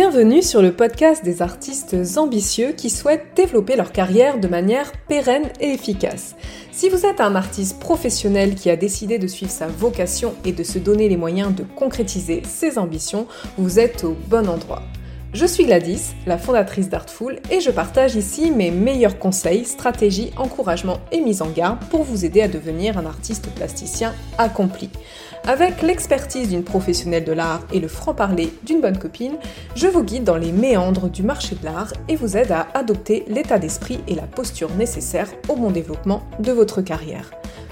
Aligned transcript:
Bienvenue 0.00 0.42
sur 0.42 0.62
le 0.62 0.70
podcast 0.70 1.24
des 1.24 1.42
artistes 1.42 1.96
ambitieux 2.18 2.70
qui 2.70 2.88
souhaitent 2.88 3.34
développer 3.34 3.74
leur 3.74 3.90
carrière 3.90 4.38
de 4.38 4.46
manière 4.46 4.92
pérenne 5.08 5.50
et 5.58 5.70
efficace. 5.70 6.36
Si 6.70 6.88
vous 6.88 7.04
êtes 7.04 7.20
un 7.20 7.34
artiste 7.34 7.80
professionnel 7.80 8.54
qui 8.54 8.70
a 8.70 8.76
décidé 8.76 9.18
de 9.18 9.26
suivre 9.26 9.50
sa 9.50 9.66
vocation 9.66 10.36
et 10.44 10.52
de 10.52 10.62
se 10.62 10.78
donner 10.78 11.08
les 11.08 11.16
moyens 11.16 11.52
de 11.52 11.64
concrétiser 11.64 12.42
ses 12.44 12.78
ambitions, 12.78 13.26
vous 13.56 13.80
êtes 13.80 14.04
au 14.04 14.16
bon 14.28 14.48
endroit. 14.48 14.82
Je 15.34 15.44
suis 15.44 15.66
Gladys, 15.66 16.14
la 16.26 16.38
fondatrice 16.38 16.88
d'Artful, 16.88 17.40
et 17.50 17.60
je 17.60 17.70
partage 17.70 18.14
ici 18.14 18.50
mes 18.50 18.70
meilleurs 18.70 19.18
conseils, 19.18 19.66
stratégies, 19.66 20.30
encouragements 20.36 21.00
et 21.12 21.20
mises 21.20 21.42
en 21.42 21.50
garde 21.50 21.80
pour 21.90 22.02
vous 22.04 22.24
aider 22.24 22.40
à 22.40 22.48
devenir 22.48 22.96
un 22.96 23.04
artiste 23.04 23.50
plasticien 23.50 24.14
accompli. 24.38 24.88
Avec 25.46 25.80
l'expertise 25.82 26.50
d'une 26.50 26.64
professionnelle 26.64 27.24
de 27.24 27.32
l'art 27.32 27.62
et 27.72 27.80
le 27.80 27.88
franc-parler 27.88 28.52
d'une 28.64 28.80
bonne 28.80 28.98
copine, 28.98 29.36
je 29.74 29.86
vous 29.86 30.02
guide 30.02 30.24
dans 30.24 30.36
les 30.36 30.52
méandres 30.52 31.08
du 31.08 31.22
marché 31.22 31.54
de 31.54 31.64
l'art 31.64 31.92
et 32.08 32.16
vous 32.16 32.36
aide 32.36 32.52
à 32.52 32.68
adopter 32.74 33.24
l'état 33.28 33.58
d'esprit 33.58 34.00
et 34.08 34.14
la 34.14 34.26
posture 34.26 34.74
nécessaires 34.74 35.30
au 35.48 35.56
bon 35.56 35.70
développement 35.70 36.22
de 36.38 36.52
votre 36.52 36.82
carrière. 36.82 37.30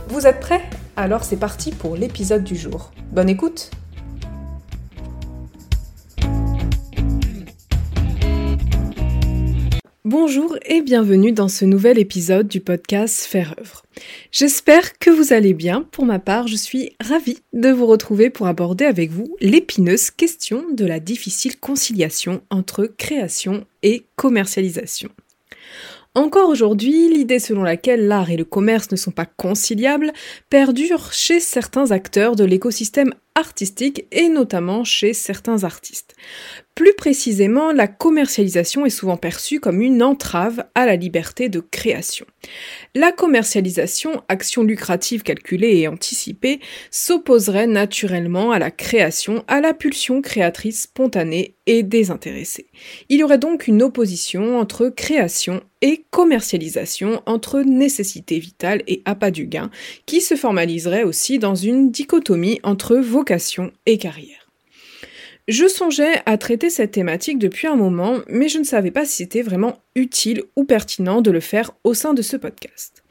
Vous 0.09 0.27
êtes 0.27 0.41
prêts? 0.41 0.63
Alors 0.97 1.25
c'est 1.25 1.37
parti 1.37 1.71
pour 1.71 1.97
l'épisode 1.97 2.45
du 2.45 2.57
jour. 2.57 2.93
Bonne 3.13 3.29
écoute 3.29 3.71
Bonjour 10.09 10.57
et 10.65 10.83
bienvenue 10.83 11.33
dans 11.33 11.49
ce 11.49 11.65
nouvel 11.65 11.99
épisode 11.99 12.47
du 12.47 12.61
podcast 12.61 13.25
Faire 13.25 13.57
œuvre. 13.59 13.83
J'espère 14.31 15.01
que 15.01 15.11
vous 15.11 15.33
allez 15.33 15.53
bien. 15.53 15.83
Pour 15.83 16.05
ma 16.05 16.21
part, 16.21 16.47
je 16.47 16.55
suis 16.55 16.93
ravie 17.01 17.41
de 17.53 17.71
vous 17.71 17.87
retrouver 17.87 18.31
pour 18.31 18.47
aborder 18.47 18.85
avec 18.85 19.11
vous 19.11 19.37
l'épineuse 19.41 20.11
question 20.13 20.63
de 20.71 20.87
la 20.87 21.01
difficile 21.01 21.59
conciliation 21.59 22.41
entre 22.51 22.87
création 22.87 23.67
et 23.83 24.05
commercialisation. 24.15 25.09
Encore 26.15 26.51
aujourd'hui, 26.51 27.13
l'idée 27.13 27.41
selon 27.41 27.65
laquelle 27.65 28.07
l'art 28.07 28.31
et 28.31 28.37
le 28.37 28.45
commerce 28.45 28.93
ne 28.93 28.97
sont 28.97 29.11
pas 29.11 29.27
conciliables 29.27 30.13
perdure 30.51 31.13
chez 31.13 31.41
certains 31.41 31.91
acteurs 31.91 32.37
de 32.37 32.45
l'écosystème 32.45 33.13
artistique 33.37 34.07
et 34.11 34.29
notamment 34.29 34.83
chez 34.83 35.13
certains 35.13 35.63
artistes. 35.63 36.17
Plus 36.75 36.93
précisément, 36.95 37.73
la 37.73 37.89
commercialisation 37.89 38.85
est 38.85 38.91
souvent 38.91 39.17
perçue 39.17 39.61
comme 39.61 39.81
une 39.81 40.03
entrave 40.03 40.65
à 40.75 40.85
la 40.85 40.97
liberté 40.97 41.49
de 41.49 41.61
création. 41.61 42.27
La 42.95 43.13
commercialisation, 43.13 44.23
action 44.29 44.63
lucrative 44.63 45.23
calculée 45.23 45.79
et 45.79 45.89
anticipée, 45.89 46.61
s'opposerait 46.91 47.67
naturellement 47.67 48.51
à 48.51 48.59
la 48.59 48.71
création, 48.71 49.43
à 49.49 49.63
la 49.63 49.73
pulsion 49.73 50.21
créatrice 50.21 50.83
spontanée 50.83 51.55
et 51.67 51.83
désintéressée. 51.83 52.67
Il 53.09 53.19
y 53.19 53.25
aurait 53.25 53.39
donc 53.39 53.67
une 53.67 53.83
opposition 53.83 54.59
entre 54.59 54.89
création 54.89 55.63
et 55.83 56.05
commercialisation, 56.11 57.23
entre 57.27 57.61
nécessité 57.61 58.39
vitale 58.39 58.83
et 58.87 59.03
appât 59.05 59.31
du 59.31 59.47
gain, 59.47 59.71
qui 60.05 60.21
se 60.21 60.37
formaliserait 60.37 61.05
aussi 61.05 61.39
dans 61.39 61.55
une 61.55 61.91
dichotomie 61.91 62.61
entre 62.63 62.97
vocation 62.97 63.26
et 63.87 63.99
carrière. 63.99 64.47
Je 65.49 65.69
songeais 65.69 66.23
à 66.27 66.39
traiter 66.39 66.71
cette 66.71 66.91
thématique 66.91 67.39
depuis 67.39 67.69
un 67.69 67.77
moment, 67.77 68.19
mais 68.29 68.49
je 68.49 68.59
ne 68.59 68.65
savais 68.65 68.91
pas 68.91 69.05
si 69.05 69.19
c'était 69.19 69.43
vraiment 69.43 69.79
utile 69.95 70.43
ou 70.57 70.65
pertinent 70.65 71.23
de 71.23 71.31
le 71.31 71.39
faire 71.39 71.71
au 71.85 71.95
sein 71.95 72.15
de 72.15 72.23
ce 72.23 72.37
podcast. 72.37 73.05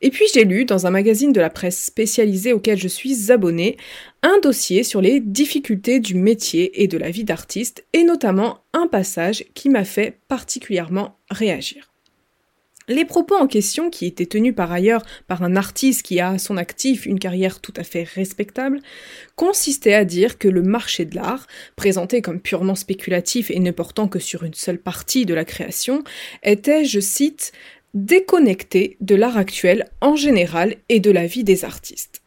Et 0.00 0.10
puis 0.10 0.24
j'ai 0.32 0.44
lu 0.44 0.64
dans 0.64 0.86
un 0.86 0.90
magazine 0.90 1.32
de 1.32 1.40
la 1.40 1.50
presse 1.50 1.82
spécialisé 1.82 2.52
auquel 2.52 2.78
je 2.78 2.88
suis 2.88 3.32
abonnée 3.32 3.76
un 4.22 4.38
dossier 4.40 4.84
sur 4.84 5.00
les 5.00 5.18
difficultés 5.18 5.98
du 5.98 6.14
métier 6.14 6.82
et 6.82 6.86
de 6.86 6.98
la 6.98 7.10
vie 7.10 7.24
d'artiste, 7.24 7.84
et 7.92 8.04
notamment 8.04 8.64
un 8.72 8.86
passage 8.86 9.44
qui 9.54 9.68
m'a 9.68 9.84
fait 9.84 10.18
particulièrement 10.28 11.18
réagir. 11.30 11.91
Les 12.92 13.06
propos 13.06 13.36
en 13.36 13.46
question, 13.46 13.88
qui 13.88 14.04
étaient 14.04 14.26
tenus 14.26 14.54
par 14.54 14.70
ailleurs 14.70 15.02
par 15.26 15.42
un 15.42 15.56
artiste 15.56 16.02
qui 16.02 16.20
a 16.20 16.32
à 16.32 16.38
son 16.38 16.58
actif 16.58 17.06
une 17.06 17.18
carrière 17.18 17.62
tout 17.62 17.72
à 17.78 17.84
fait 17.84 18.02
respectable, 18.02 18.80
consistaient 19.34 19.94
à 19.94 20.04
dire 20.04 20.36
que 20.36 20.46
le 20.46 20.60
marché 20.60 21.06
de 21.06 21.16
l'art, 21.16 21.46
présenté 21.74 22.20
comme 22.20 22.38
purement 22.38 22.74
spéculatif 22.74 23.50
et 23.50 23.60
ne 23.60 23.70
portant 23.70 24.08
que 24.08 24.18
sur 24.18 24.42
une 24.42 24.52
seule 24.52 24.76
partie 24.76 25.24
de 25.24 25.32
la 25.32 25.46
création, 25.46 26.04
était, 26.42 26.84
je 26.84 27.00
cite, 27.00 27.52
déconnecté 27.94 28.98
de 29.00 29.14
l'art 29.14 29.38
actuel 29.38 29.88
en 30.02 30.14
général 30.14 30.76
et 30.90 31.00
de 31.00 31.10
la 31.10 31.26
vie 31.26 31.44
des 31.44 31.64
artistes. 31.64 32.21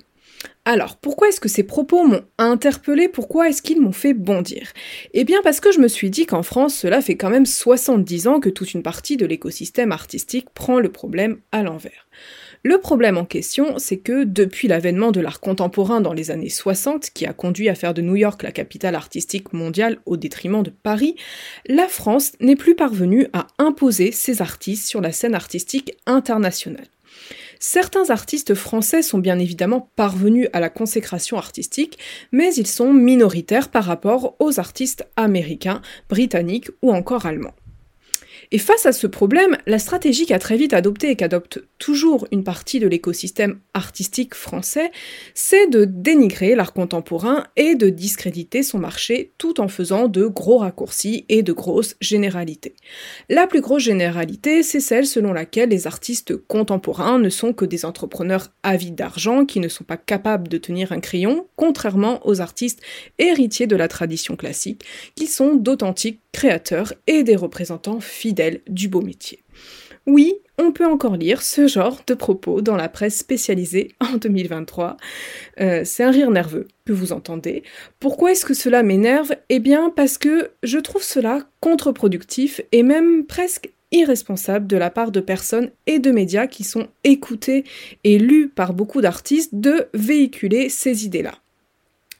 Alors, 0.68 0.98
pourquoi 0.98 1.28
est-ce 1.30 1.40
que 1.40 1.48
ces 1.48 1.62
propos 1.62 2.08
m'ont 2.08 2.24
interpellé? 2.40 3.08
Pourquoi 3.08 3.50
est-ce 3.50 3.62
qu'ils 3.62 3.80
m'ont 3.80 3.92
fait 3.92 4.16
bondir? 4.16 4.74
Eh 5.14 5.24
bien 5.24 5.42
parce 5.44 5.60
que 5.60 5.72
je 5.72 5.80
me 5.80 5.88
suis 5.88 6.10
dit 6.10 6.26
qu'en 6.26 6.42
France, 6.42 6.74
cela 6.74 7.02
fait 7.02 7.16
quand 7.16 7.30
même 7.30 7.46
70 7.46 8.28
ans 8.28 8.40
que 8.40 8.50
toute 8.50 8.74
une 8.74 8.82
partie 8.82 9.16
de 9.16 9.28
l'écosystème 9.28 9.92
artistique 9.92 10.50
prend 10.56 10.80
le 10.80 10.90
problème 10.90 11.38
à 11.52 11.62
l'envers. 11.62 12.08
Le 12.64 12.80
problème 12.80 13.20
en 13.20 13.26
question, 13.26 13.78
c'est 13.78 13.98
que 13.98 14.24
depuis 14.24 14.68
l'avènement 14.68 15.12
de 15.12 15.22
l'art 15.22 15.40
contemporain 15.40 16.02
dans 16.02 16.14
les 16.14 16.32
années 16.32 16.50
60, 16.50 17.12
qui 17.12 17.28
a 17.28 17.34
conduit 17.34 17.70
à 17.70 17.76
faire 17.76 17.94
de 17.94 18.02
New 18.02 18.16
York 18.16 18.42
la 18.42 18.52
capitale 18.52 18.96
artistique 18.96 19.54
mondiale 19.54 20.00
au 20.08 20.18
détriment 20.18 20.64
de 20.64 20.72
Paris, 20.72 21.16
la 21.68 21.88
France 21.88 22.32
n'est 22.40 22.56
plus 22.56 22.74
parvenue 22.74 23.28
à 23.34 23.46
imposer 23.60 24.12
ses 24.12 24.42
artistes 24.42 24.88
sur 24.88 25.00
la 25.00 25.12
scène 25.12 25.36
artistique 25.36 25.96
internationale. 26.08 26.88
Certains 27.60 28.10
artistes 28.10 28.54
français 28.54 29.02
sont 29.02 29.20
bien 29.20 29.40
évidemment 29.40 29.90
parvenus 29.96 30.48
à 30.54 30.60
la 30.60 30.70
consécration 30.70 31.38
artistique, 31.38 31.98
mais 32.32 32.54
ils 32.56 32.68
sont 32.68 32.94
minoritaires 32.94 33.70
par 33.70 33.86
rapport 33.86 34.36
aux 34.40 34.60
artistes 34.60 35.08
américains, 35.16 35.82
britanniques 36.10 36.70
ou 36.82 36.92
encore 36.92 37.26
allemands. 37.26 37.56
Et 38.52 38.58
face 38.58 38.86
à 38.86 38.92
ce 38.92 39.08
problème, 39.08 39.58
la 39.66 39.80
stratégie 39.80 40.26
qu'a 40.26 40.40
très 40.40 40.58
vite 40.58 40.74
adoptée 40.74 41.10
et 41.10 41.16
qu'adopte 41.16 41.64
toujours 41.80 42.28
une 42.32 42.44
partie 42.44 42.80
de 42.80 42.88
l'écosystème 42.88 43.60
artistique 43.74 44.36
français, 44.36 44.92
c'est 45.34 45.68
de 45.68 45.86
dénigrer 45.86 46.56
l'art 46.56 46.74
contemporain 46.74 47.46
et 47.56 47.76
de 47.76 47.90
discréditer 47.90 48.64
son 48.64 48.80
marché 48.80 49.32
tout 49.38 49.60
en 49.60 49.68
faisant 49.68 50.08
de 50.08 50.26
gros 50.26 50.60
raccourcis 50.60 51.26
et 51.30 51.44
de 51.44 51.54
grosses 51.54 51.96
généralités. 52.02 52.76
La 53.30 53.48
plus 53.48 53.62
grosse 53.62 53.84
généralité, 53.84 54.64
c'est 54.64 54.80
celle 54.80 55.06
selon 55.06 55.34
laquelle 55.34 55.70
les 55.70 55.88
artistes 55.88 56.36
contemporains 56.36 57.20
ne 57.20 57.30
sont 57.30 57.54
que 57.54 57.66
des 57.66 57.86
entrepreneurs 57.86 58.52
avides 58.64 58.96
d'argent 58.96 59.46
qui 59.46 59.60
ne 59.60 59.68
sont 59.68 59.84
pas 59.84 59.98
capables 59.98 60.48
de 60.48 60.58
tenir 60.58 60.92
un 60.92 61.00
crayon, 61.00 61.48
contrairement 61.56 62.26
aux 62.26 62.42
artistes 62.42 62.82
héritiers 63.18 63.68
de 63.68 63.76
la 63.76 63.88
tradition 63.88 64.36
classique, 64.36 64.84
qui 65.16 65.28
sont 65.28 65.56
d'authentiques 65.56 66.20
créateurs 66.32 66.94
et 67.08 67.24
des 67.24 67.36
représentants 67.36 68.02
fidèles 68.02 68.35
du 68.68 68.88
beau 68.88 69.02
métier. 69.02 69.44
Oui, 70.08 70.36
on 70.60 70.72
peut 70.72 70.86
encore 70.86 71.18
lire 71.18 71.42
ce 71.42 71.68
genre 71.68 72.02
de 72.06 72.14
propos 72.14 72.62
dans 72.62 72.76
la 72.76 72.90
presse 72.90 73.18
spécialisée 73.18 73.96
en 74.00 74.18
2023. 74.18 74.98
Euh, 75.60 75.82
c'est 75.84 76.04
un 76.04 76.12
rire 76.12 76.30
nerveux 76.30 76.68
que 76.86 76.94
vous 76.94 77.12
entendez. 77.12 77.64
Pourquoi 78.00 78.32
est-ce 78.32 78.46
que 78.46 78.54
cela 78.54 78.84
m'énerve? 78.84 79.36
Eh 79.50 79.60
bien 79.60 79.92
parce 79.96 80.18
que 80.18 80.52
je 80.62 80.78
trouve 80.78 81.02
cela 81.02 81.48
contre-productif 81.60 82.62
et 82.72 82.84
même 82.84 83.26
presque 83.26 83.72
irresponsable 83.92 84.68
de 84.68 84.78
la 84.78 84.90
part 84.90 85.12
de 85.12 85.22
personnes 85.22 85.72
et 85.88 86.00
de 86.00 86.12
médias 86.12 86.48
qui 86.48 86.64
sont 86.64 86.88
écoutés 87.04 87.64
et 88.04 88.20
lus 88.20 88.50
par 88.50 88.74
beaucoup 88.74 89.02
d'artistes 89.02 89.56
de 89.56 89.88
véhiculer 89.94 90.70
ces 90.70 91.06
idées-là. 91.06 91.34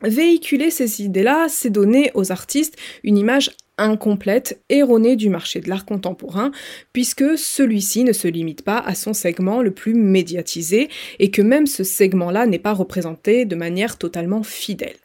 Véhiculer 0.02 0.72
ces 0.72 1.04
idées-là, 1.04 1.48
c'est 1.50 1.70
donner 1.70 2.12
aux 2.16 2.32
artistes 2.32 2.78
une 3.04 3.18
image 3.18 3.52
incomplète, 3.78 4.62
erronée 4.70 5.16
du 5.16 5.30
marché 5.30 5.60
de 5.60 5.70
l'art 5.70 5.86
contemporain, 5.86 6.52
puisque 6.94 7.38
celui-ci 7.38 8.04
ne 8.04 8.14
se 8.14 8.28
limite 8.28 8.64
pas 8.64 8.80
à 8.80 8.96
son 8.96 9.14
segment 9.14 9.62
le 9.62 9.72
plus 9.72 9.94
médiatisé, 9.94 10.90
et 11.20 11.32
que 11.32 11.42
même 11.42 11.68
ce 11.68 11.84
segment-là 11.84 12.46
n'est 12.46 12.60
pas 12.60 12.74
représenté 12.74 13.46
de 13.46 13.56
manière 13.56 13.98
totalement 13.98 14.44
fidèle. 14.44 14.98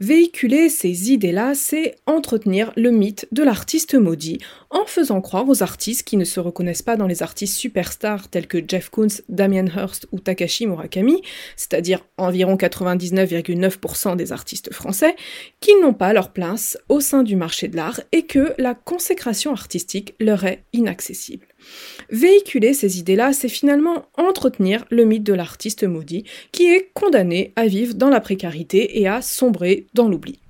Véhiculer 0.00 0.70
ces 0.70 1.12
idées-là, 1.12 1.54
c'est 1.54 1.96
entretenir 2.06 2.72
le 2.74 2.90
mythe 2.90 3.28
de 3.32 3.42
l'artiste 3.42 3.94
maudit 3.94 4.38
en 4.70 4.86
faisant 4.86 5.20
croire 5.20 5.46
aux 5.46 5.62
artistes 5.62 6.04
qui 6.04 6.16
ne 6.16 6.24
se 6.24 6.40
reconnaissent 6.40 6.80
pas 6.80 6.96
dans 6.96 7.06
les 7.06 7.22
artistes 7.22 7.54
superstars 7.54 8.28
tels 8.28 8.46
que 8.46 8.62
Jeff 8.66 8.88
Koons, 8.88 9.20
Damien 9.28 9.66
Hirst 9.66 10.06
ou 10.10 10.18
Takashi 10.18 10.66
Murakami, 10.66 11.20
c'est-à-dire 11.54 12.00
environ 12.16 12.56
99,9% 12.56 14.16
des 14.16 14.32
artistes 14.32 14.72
français, 14.72 15.16
qu'ils 15.60 15.82
n'ont 15.82 15.92
pas 15.92 16.14
leur 16.14 16.32
place 16.32 16.78
au 16.88 17.00
sein 17.00 17.22
du 17.22 17.36
marché 17.36 17.68
de 17.68 17.76
l'art 17.76 18.00
et 18.12 18.22
que 18.22 18.54
la 18.56 18.72
consécration 18.74 19.52
artistique 19.52 20.14
leur 20.18 20.44
est 20.44 20.64
inaccessible. 20.72 21.49
Véhiculer 22.10 22.74
ces 22.74 22.98
idées-là, 22.98 23.32
c'est 23.32 23.48
finalement 23.48 24.06
entretenir 24.16 24.84
le 24.90 25.04
mythe 25.04 25.24
de 25.24 25.34
l'artiste 25.34 25.84
maudit 25.84 26.24
qui 26.52 26.66
est 26.66 26.90
condamné 26.94 27.52
à 27.56 27.66
vivre 27.66 27.94
dans 27.94 28.10
la 28.10 28.20
précarité 28.20 29.00
et 29.00 29.08
à 29.08 29.22
sombrer 29.22 29.86
dans 29.94 30.08
l'oubli. 30.08 30.40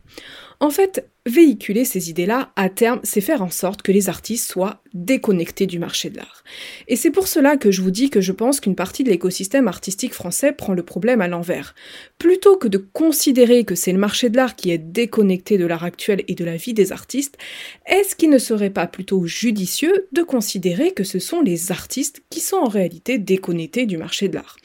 En 0.60 0.70
fait, 0.70 1.08
véhiculer 1.26 1.84
ces 1.84 2.10
idées-là, 2.10 2.52
à 2.56 2.68
terme, 2.68 3.00
c'est 3.02 3.20
faire 3.20 3.42
en 3.42 3.50
sorte 3.50 3.82
que 3.82 3.92
les 3.92 4.08
artistes 4.08 4.50
soient 4.50 4.82
déconnectés 4.94 5.66
du 5.66 5.78
marché 5.78 6.10
de 6.10 6.16
l'art. 6.16 6.44
Et 6.88 6.96
c'est 6.96 7.10
pour 7.10 7.28
cela 7.28 7.56
que 7.56 7.70
je 7.70 7.82
vous 7.82 7.90
dis 7.90 8.10
que 8.10 8.20
je 8.20 8.32
pense 8.32 8.60
qu'une 8.60 8.74
partie 8.74 9.04
de 9.04 9.10
l'écosystème 9.10 9.68
artistique 9.68 10.14
français 10.14 10.52
prend 10.52 10.74
le 10.74 10.82
problème 10.82 11.20
à 11.20 11.28
l'envers. 11.28 11.74
Plutôt 12.18 12.56
que 12.56 12.68
de 12.68 12.78
considérer 12.78 13.64
que 13.64 13.74
c'est 13.74 13.92
le 13.92 13.98
marché 13.98 14.30
de 14.30 14.36
l'art 14.36 14.56
qui 14.56 14.70
est 14.70 14.78
déconnecté 14.78 15.58
de 15.58 15.66
l'art 15.66 15.84
actuel 15.84 16.24
et 16.28 16.34
de 16.34 16.44
la 16.44 16.56
vie 16.56 16.74
des 16.74 16.92
artistes, 16.92 17.38
est-ce 17.86 18.16
qu'il 18.16 18.30
ne 18.30 18.38
serait 18.38 18.70
pas 18.70 18.86
plutôt 18.86 19.26
judicieux 19.26 20.08
de 20.12 20.22
considérer 20.22 20.92
que 20.92 21.04
ce 21.04 21.18
sont 21.18 21.40
les 21.40 21.72
artistes 21.72 22.22
qui 22.30 22.40
sont 22.40 22.56
en 22.56 22.68
réalité 22.68 23.18
déconnectés 23.18 23.86
du 23.86 23.96
marché 23.96 24.28
de 24.28 24.34
l'art? 24.34 24.56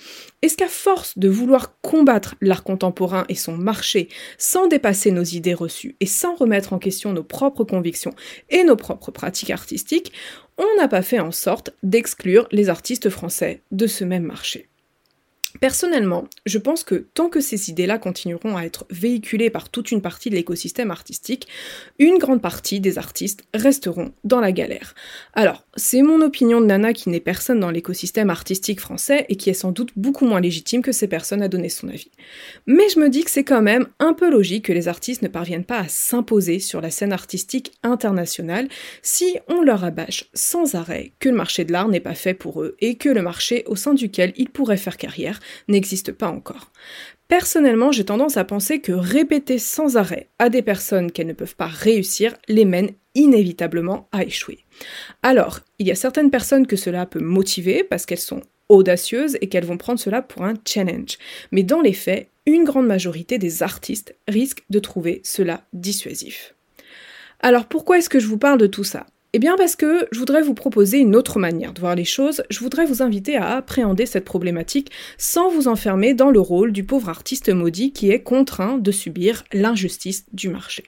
Est-ce 0.42 0.58
qu'à 0.58 0.68
force 0.68 1.18
de 1.18 1.28
vouloir 1.28 1.80
combattre 1.82 2.36
l'art 2.40 2.64
contemporain 2.64 3.26
et 3.30 3.36
son 3.36 3.58
marché 3.58 4.10
sans 4.38 4.68
dépasser 4.68 5.10
nos 5.10 5.24
idées 5.24 5.56
reçues 5.56 5.96
et 6.02 6.06
sans 6.06 6.36
remettre 6.36 6.74
en 6.74 6.78
question 6.78 7.14
nos 7.14 7.24
propres 7.24 7.64
convictions 7.64 8.14
et 8.52 8.64
nos 8.64 8.76
propres 8.76 9.10
pratiques 9.10 9.50
artistiques, 9.50 10.12
on 10.58 10.68
n'a 10.78 10.88
pas 10.88 11.02
fait 11.02 11.20
en 11.20 11.32
sorte 11.32 11.72
d'exclure 11.84 12.48
les 12.52 12.70
artistes 12.70 13.10
français 13.10 13.62
de 13.72 13.88
ce 13.88 14.04
même 14.04 14.24
marché 14.24 14.68
Personnellement, 15.62 16.26
je 16.46 16.58
pense 16.58 16.84
que 16.84 17.06
tant 17.14 17.30
que 17.30 17.40
ces 17.40 17.70
idées-là 17.70 17.98
continueront 17.98 18.58
à 18.58 18.64
être 18.64 18.86
véhiculées 18.90 19.50
par 19.50 19.70
toute 19.70 19.92
une 19.92 20.02
partie 20.02 20.30
de 20.30 20.36
l'écosystème 20.36 20.92
artistique, 20.92 21.48
une 21.98 22.18
grande 22.18 22.42
partie 22.42 22.80
des 22.80 22.98
artistes 22.98 23.44
resteront 23.54 24.14
dans 24.24 24.42
la 24.42 24.52
galère. 24.52 24.96
Alors, 25.34 25.66
c'est 25.76 26.02
mon 26.02 26.22
opinion 26.22 26.60
de 26.60 26.66
nana 26.66 26.94
qui 26.94 27.10
n'est 27.10 27.20
personne 27.20 27.60
dans 27.60 27.72
l'écosystème 27.72 28.30
artistique 28.30 28.82
français 28.82 29.26
et 29.30 29.36
qui 29.38 29.50
est 29.50 29.54
sans 29.54 29.72
doute 29.72 29.92
beaucoup 29.96 30.26
moins 30.26 30.42
légitime 30.42 30.82
que 30.82 30.92
ces 30.92 31.08
personnes 31.08 31.42
à 31.42 31.48
donner 31.48 31.70
son 31.70 31.88
avis. 31.88 32.12
Mais 32.66 32.90
je 32.90 33.00
me 33.00 33.10
dis 33.10 33.24
que 33.24 33.32
c'est 33.32 33.44
quand 33.44 33.62
même 33.62 33.88
un 34.00 34.14
peu 34.14 34.30
logique 34.30 34.66
que 34.66 34.74
les 34.74 34.88
artistes 34.88 35.22
ne 35.22 35.28
parviennent 35.28 35.64
pas 35.64 35.80
à 35.80 35.88
s'imposer 35.88 36.60
sur 36.60 36.82
la 36.82 36.90
scène 36.90 37.14
artistique 37.14 37.74
internationale 37.84 38.68
si 39.02 39.38
on 39.48 39.62
leur 39.62 39.84
abâche 39.84 40.26
sans 40.34 40.76
arrêt 40.76 41.14
que 41.20 41.30
le 41.30 41.36
marché 41.36 41.64
de 41.64 41.72
l'art 41.72 41.88
n'est 41.88 42.00
pas 42.00 42.16
fait 42.16 42.34
pour 42.34 42.62
eux 42.62 42.76
et 42.82 42.96
que 42.96 43.10
le 43.10 43.22
marché 43.22 43.64
au 43.68 43.76
sein 43.76 43.94
duquel 43.94 44.34
ils 44.38 44.50
pourraient 44.50 44.78
faire 44.78 44.98
carrière 44.98 45.40
n'existe 45.68 46.12
pas 46.12 46.30
encore. 46.30 46.72
Personnellement, 47.28 47.92
j'ai 47.92 48.06
tendance 48.06 48.38
à 48.38 48.44
penser 48.44 48.82
que 48.82 48.92
répéter 48.92 49.58
sans 49.58 49.98
arrêt 49.98 50.30
à 50.38 50.50
des 50.50 50.62
personnes 50.62 51.12
qu'elles 51.12 51.28
ne 51.28 51.34
peuvent 51.34 51.56
pas 51.56 51.68
réussir 51.68 52.36
les 52.48 52.66
mène 52.66 52.92
inévitablement 53.16 54.08
à 54.12 54.24
échouer. 54.24 54.60
Alors, 55.24 55.62
il 55.80 55.88
y 55.88 55.92
a 55.92 55.96
certaines 55.96 56.30
personnes 56.30 56.68
que 56.68 56.76
cela 56.76 57.06
peut 57.06 57.22
motiver 57.22 57.84
parce 57.84 58.06
qu'elles 58.06 58.20
sont 58.20 58.42
audacieuses 58.70 59.38
et 59.42 59.50
qu'elles 59.50 59.66
vont 59.66 59.78
prendre 59.78 60.00
cela 60.00 60.22
pour 60.22 60.44
un 60.44 60.54
challenge. 60.68 61.18
Mais 61.52 61.64
dans 61.64 61.82
les 61.82 61.94
faits, 61.94 62.30
une 62.46 62.64
grande 62.64 62.88
majorité 62.88 63.38
des 63.38 63.64
artistes 63.64 64.16
risquent 64.28 64.64
de 64.70 64.80
trouver 64.80 65.22
cela 65.24 65.66
dissuasif. 65.74 66.54
Alors 67.40 67.66
pourquoi 67.68 67.98
est-ce 67.98 68.10
que 68.10 68.20
je 68.20 68.28
vous 68.28 68.38
parle 68.38 68.60
de 68.60 68.68
tout 68.68 68.84
ça? 68.84 69.08
Eh 69.36 69.40
bien 69.40 69.58
parce 69.58 69.76
que 69.76 70.08
je 70.14 70.20
voudrais 70.20 70.42
vous 70.42 70.54
proposer 70.54 71.00
une 71.00 71.14
autre 71.14 71.40
manière 71.40 71.74
de 71.74 71.82
voir 71.82 71.94
les 71.94 72.06
choses, 72.06 72.42
je 72.50 72.62
voudrais 72.62 72.86
vous 72.86 73.02
inviter 73.02 73.36
à 73.36 73.58
appréhender 73.58 74.06
cette 74.06 74.24
problématique 74.24 74.92
sans 75.18 75.50
vous 75.50 75.68
enfermer 75.68 76.14
dans 76.14 76.30
le 76.30 76.40
rôle 76.40 76.72
du 76.72 76.86
pauvre 76.86 77.10
artiste 77.10 77.50
maudit 77.50 77.92
qui 77.92 78.12
est 78.12 78.24
contraint 78.24 78.78
de 78.78 78.92
subir 78.94 79.44
l'injustice 79.52 80.24
du 80.32 80.48
marché. 80.48 80.86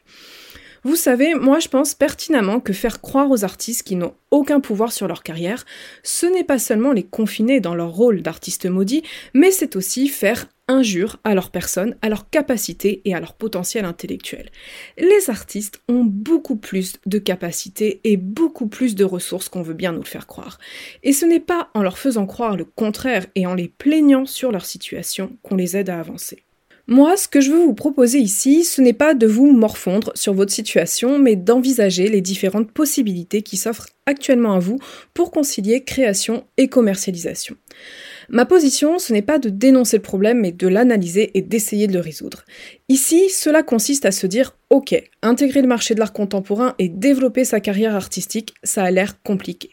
Vous 0.87 0.95
savez, 0.95 1.35
moi 1.35 1.59
je 1.59 1.67
pense 1.67 1.93
pertinemment 1.93 2.61
que 2.61 2.71
faire 2.71 3.01
croire 3.01 3.29
aux 3.29 3.43
artistes 3.43 3.83
qui 3.83 3.97
n'ont 3.97 4.13
aucun 4.31 4.61
pouvoir 4.61 4.93
sur 4.93 5.05
leur 5.09 5.21
carrière, 5.21 5.65
ce 6.01 6.25
n'est 6.25 6.45
pas 6.45 6.59
seulement 6.59 6.93
les 6.93 7.03
confiner 7.03 7.59
dans 7.59 7.75
leur 7.75 7.89
rôle 7.91 8.21
d'artiste 8.21 8.67
maudit, 8.67 9.03
mais 9.33 9.51
c'est 9.51 9.75
aussi 9.75 10.07
faire 10.07 10.45
injure 10.69 11.17
à 11.25 11.35
leur 11.35 11.51
personne, 11.51 11.97
à 12.01 12.07
leur 12.07 12.29
capacité 12.29 13.01
et 13.03 13.13
à 13.13 13.19
leur 13.19 13.33
potentiel 13.33 13.83
intellectuel. 13.83 14.49
Les 14.97 15.29
artistes 15.29 15.81
ont 15.89 16.05
beaucoup 16.05 16.55
plus 16.55 16.93
de 17.05 17.19
capacités 17.19 17.99
et 18.05 18.15
beaucoup 18.15 18.67
plus 18.67 18.95
de 18.95 19.03
ressources 19.03 19.49
qu'on 19.49 19.63
veut 19.63 19.73
bien 19.73 19.91
nous 19.91 20.03
le 20.03 20.05
faire 20.05 20.25
croire. 20.25 20.57
Et 21.03 21.11
ce 21.11 21.25
n'est 21.25 21.41
pas 21.41 21.69
en 21.73 21.83
leur 21.83 21.97
faisant 21.97 22.25
croire 22.25 22.55
le 22.55 22.63
contraire 22.63 23.25
et 23.35 23.45
en 23.45 23.55
les 23.55 23.67
plaignant 23.67 24.25
sur 24.25 24.53
leur 24.53 24.65
situation 24.65 25.37
qu'on 25.43 25.57
les 25.57 25.75
aide 25.75 25.89
à 25.89 25.99
avancer. 25.99 26.46
Moi, 26.89 27.17
ce 27.17 27.27
que 27.27 27.41
je 27.41 27.51
veux 27.51 27.65
vous 27.65 27.73
proposer 27.73 28.19
ici, 28.19 28.63
ce 28.63 28.79
n'est 28.81 28.93
pas 28.93 29.13
de 29.13 29.27
vous 29.27 29.51
morfondre 29.51 30.13
sur 30.15 30.33
votre 30.33 30.53
situation, 30.53 31.19
mais 31.19 31.35
d'envisager 31.35 32.07
les 32.07 32.21
différentes 32.21 32.71
possibilités 32.71 33.41
qui 33.41 33.57
s'offrent 33.57 33.89
actuellement 34.05 34.53
à 34.53 34.59
vous 34.59 34.79
pour 35.13 35.31
concilier 35.31 35.83
création 35.83 36.45
et 36.55 36.69
commercialisation. 36.69 37.57
Ma 38.29 38.45
position, 38.45 38.99
ce 38.99 39.11
n'est 39.11 39.21
pas 39.21 39.37
de 39.37 39.49
dénoncer 39.49 39.97
le 39.97 40.01
problème, 40.01 40.39
mais 40.39 40.53
de 40.53 40.67
l'analyser 40.69 41.31
et 41.33 41.41
d'essayer 41.41 41.87
de 41.87 41.93
le 41.93 41.99
résoudre. 41.99 42.45
Ici, 42.87 43.29
cela 43.29 43.63
consiste 43.63 44.05
à 44.05 44.11
se 44.11 44.25
dire, 44.25 44.55
ok, 44.69 44.95
intégrer 45.21 45.61
le 45.61 45.67
marché 45.67 45.93
de 45.93 45.99
l'art 45.99 46.13
contemporain 46.13 46.73
et 46.79 46.87
développer 46.87 47.43
sa 47.43 47.59
carrière 47.59 47.95
artistique, 47.95 48.53
ça 48.63 48.83
a 48.83 48.91
l'air 48.91 49.21
compliqué. 49.23 49.71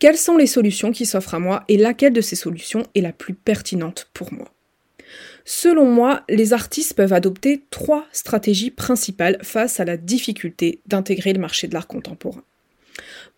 Quelles 0.00 0.18
sont 0.18 0.36
les 0.36 0.48
solutions 0.48 0.90
qui 0.90 1.06
s'offrent 1.06 1.34
à 1.34 1.38
moi 1.38 1.62
et 1.68 1.76
laquelle 1.76 2.12
de 2.12 2.20
ces 2.20 2.34
solutions 2.34 2.82
est 2.96 3.02
la 3.02 3.12
plus 3.12 3.34
pertinente 3.34 4.10
pour 4.14 4.32
moi? 4.32 4.55
Selon 5.48 5.86
moi, 5.86 6.24
les 6.28 6.52
artistes 6.52 6.94
peuvent 6.94 7.12
adopter 7.12 7.62
trois 7.70 8.04
stratégies 8.10 8.72
principales 8.72 9.38
face 9.42 9.78
à 9.78 9.84
la 9.84 9.96
difficulté 9.96 10.80
d'intégrer 10.88 11.32
le 11.32 11.38
marché 11.38 11.68
de 11.68 11.74
l'art 11.74 11.86
contemporain. 11.86 12.42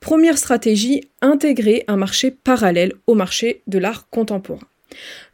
Première 0.01 0.39
stratégie, 0.39 1.03
intégrer 1.21 1.85
un 1.87 1.97
marché 1.97 2.31
parallèle 2.31 2.95
au 3.07 3.15
marché 3.15 3.63
de 3.67 3.79
l'art 3.79 4.09
contemporain. 4.09 4.67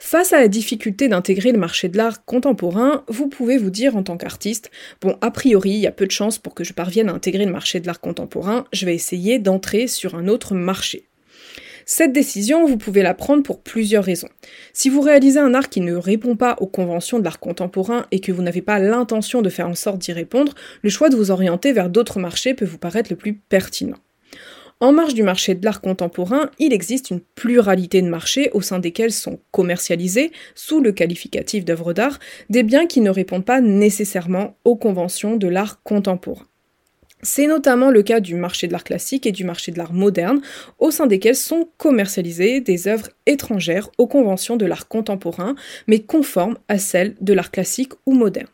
Face 0.01 0.33
à 0.33 0.41
la 0.41 0.49
difficulté 0.49 1.07
d'intégrer 1.07 1.53
le 1.53 1.61
marché 1.61 1.89
de 1.89 1.97
l'art 1.97 2.25
contemporain, 2.25 3.05
vous 3.07 3.29
pouvez 3.29 3.57
vous 3.57 3.71
dire 3.71 3.97
en 3.97 4.03
tant 4.03 4.17
qu'artiste, 4.17 4.73
bon, 5.01 5.17
a 5.21 5.31
priori, 5.31 5.71
il 5.71 5.79
y 5.79 5.87
a 5.87 5.93
peu 5.93 6.07
de 6.07 6.11
chances 6.11 6.39
pour 6.39 6.55
que 6.55 6.65
je 6.65 6.73
parvienne 6.73 7.09
à 7.09 7.13
intégrer 7.13 7.45
le 7.45 7.53
marché 7.53 7.79
de 7.79 7.87
l'art 7.87 8.01
contemporain, 8.01 8.65
je 8.73 8.85
vais 8.85 8.97
essayer 8.97 9.39
d'entrer 9.39 9.87
sur 9.87 10.17
un 10.17 10.27
autre 10.27 10.57
marché. 10.57 11.07
Cette 11.87 12.13
décision, 12.13 12.67
vous 12.67 12.79
pouvez 12.79 13.03
la 13.03 13.15
prendre 13.15 13.43
pour 13.43 13.61
plusieurs 13.61 14.05
raisons. 14.05 14.29
Si 14.73 14.89
vous 14.89 15.01
réalisez 15.01 15.39
un 15.39 15.53
art 15.55 15.69
qui 15.69 15.81
ne 15.81 15.95
répond 15.95 16.35
pas 16.35 16.57
aux 16.61 16.67
conventions 16.67 17.19
de 17.19 17.25
l'art 17.25 17.41
contemporain 17.41 18.07
et 18.11 18.21
que 18.21 18.33
vous 18.33 18.43
n'avez 18.43 18.63
pas 18.63 18.79
l'intention 18.79 19.43
de 19.43 19.51
faire 19.51 19.69
en 19.69 19.75
sorte 19.75 19.99
d'y 19.99 20.13
répondre, 20.13 20.55
le 20.83 20.91
choix 20.91 21.11
de 21.11 21.17
vous 21.17 21.31
orienter 21.31 21.73
vers 21.73 21.91
d'autres 21.91 22.19
marchés 22.19 22.55
peut 22.55 22.65
vous 22.65 22.79
paraître 22.79 23.11
le 23.11 23.17
plus 23.17 23.35
pertinent. 23.35 23.99
En 24.81 24.93
marge 24.93 25.15
du 25.15 25.23
marché 25.23 25.55
de 25.55 25.65
l'art 25.65 25.81
contemporain, 25.81 26.51
il 26.59 26.73
existe 26.73 27.11
une 27.11 27.21
pluralité 27.21 28.03
de 28.03 28.09
marchés 28.09 28.51
au 28.53 28.61
sein 28.61 28.81
desquels 28.81 29.13
sont 29.13 29.39
commercialisés, 29.51 30.33
sous 30.55 30.81
le 30.81 30.93
qualificatif 30.93 31.65
d'œuvre 31.65 31.93
d'art, 31.93 32.19
des 32.51 32.63
biens 32.63 32.87
qui 32.87 33.01
ne 33.01 33.11
répondent 33.11 33.45
pas 33.45 33.61
nécessairement 33.61 34.57
aux 34.65 34.77
conventions 34.77 35.37
de 35.37 35.49
l'art 35.49 35.83
contemporain. 35.83 36.47
C'est 37.25 37.47
notamment 37.47 37.91
le 37.91 38.03
cas 38.03 38.21
du 38.21 38.35
marché 38.35 38.67
de 38.67 38.73
l'art 38.73 38.85
classique 38.85 39.25
et 39.25 39.33
du 39.33 39.45
marché 39.45 39.73
de 39.73 39.79
l'art 39.79 39.95
moderne, 39.95 40.43
au 40.79 40.91
sein 40.91 41.07
desquels 41.07 41.35
sont 41.35 41.71
commercialisées 41.79 42.61
des 42.61 42.87
œuvres 42.87 43.09
étrangères 43.25 43.89
aux 43.97 44.07
conventions 44.07 44.59
de 44.59 44.67
l'art 44.67 44.89
contemporain, 44.89 45.55
mais 45.87 46.01
conformes 46.01 46.59
à 46.69 46.77
celles 46.77 47.17
de 47.23 47.33
l'art 47.33 47.51
classique 47.51 47.93
ou 48.05 48.13
moderne. 48.13 48.49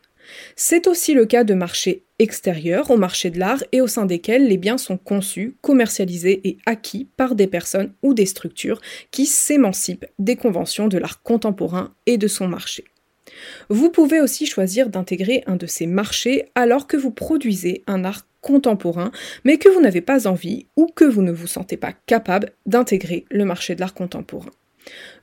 C'est 0.55 0.87
aussi 0.87 1.13
le 1.13 1.25
cas 1.25 1.43
de 1.43 1.53
marchés 1.53 2.05
extérieurs 2.17 2.91
au 2.91 2.97
marché 2.97 3.29
de 3.29 3.39
l'art 3.39 3.61
et 3.73 3.81
au 3.81 3.87
sein 3.87 4.05
desquels 4.05 4.47
les 4.47 4.57
biens 4.57 4.77
sont 4.77 4.97
conçus, 4.97 5.57
commercialisés 5.61 6.39
et 6.47 6.57
acquis 6.65 7.09
par 7.17 7.35
des 7.35 7.47
personnes 7.47 7.91
ou 8.03 8.13
des 8.13 8.25
structures 8.25 8.79
qui 9.11 9.25
s'émancipent 9.25 10.05
des 10.17 10.37
conventions 10.37 10.87
de 10.87 10.97
l'art 10.97 11.23
contemporain 11.23 11.93
et 12.05 12.17
de 12.17 12.27
son 12.27 12.47
marché. 12.47 12.85
Vous 13.69 13.89
pouvez 13.89 14.21
aussi 14.21 14.45
choisir 14.45 14.89
d'intégrer 14.89 15.43
un 15.47 15.55
de 15.55 15.65
ces 15.65 15.87
marchés 15.87 16.49
alors 16.55 16.87
que 16.87 16.97
vous 16.97 17.11
produisez 17.11 17.83
un 17.87 18.03
art 18.03 18.25
contemporain, 18.41 19.11
mais 19.43 19.57
que 19.57 19.69
vous 19.69 19.81
n'avez 19.81 20.01
pas 20.01 20.27
envie 20.27 20.65
ou 20.75 20.87
que 20.87 21.05
vous 21.05 21.21
ne 21.21 21.31
vous 21.31 21.47
sentez 21.47 21.77
pas 21.77 21.93
capable 22.05 22.51
d'intégrer 22.65 23.25
le 23.29 23.45
marché 23.45 23.75
de 23.75 23.79
l'art 23.79 23.93
contemporain. 23.93 24.51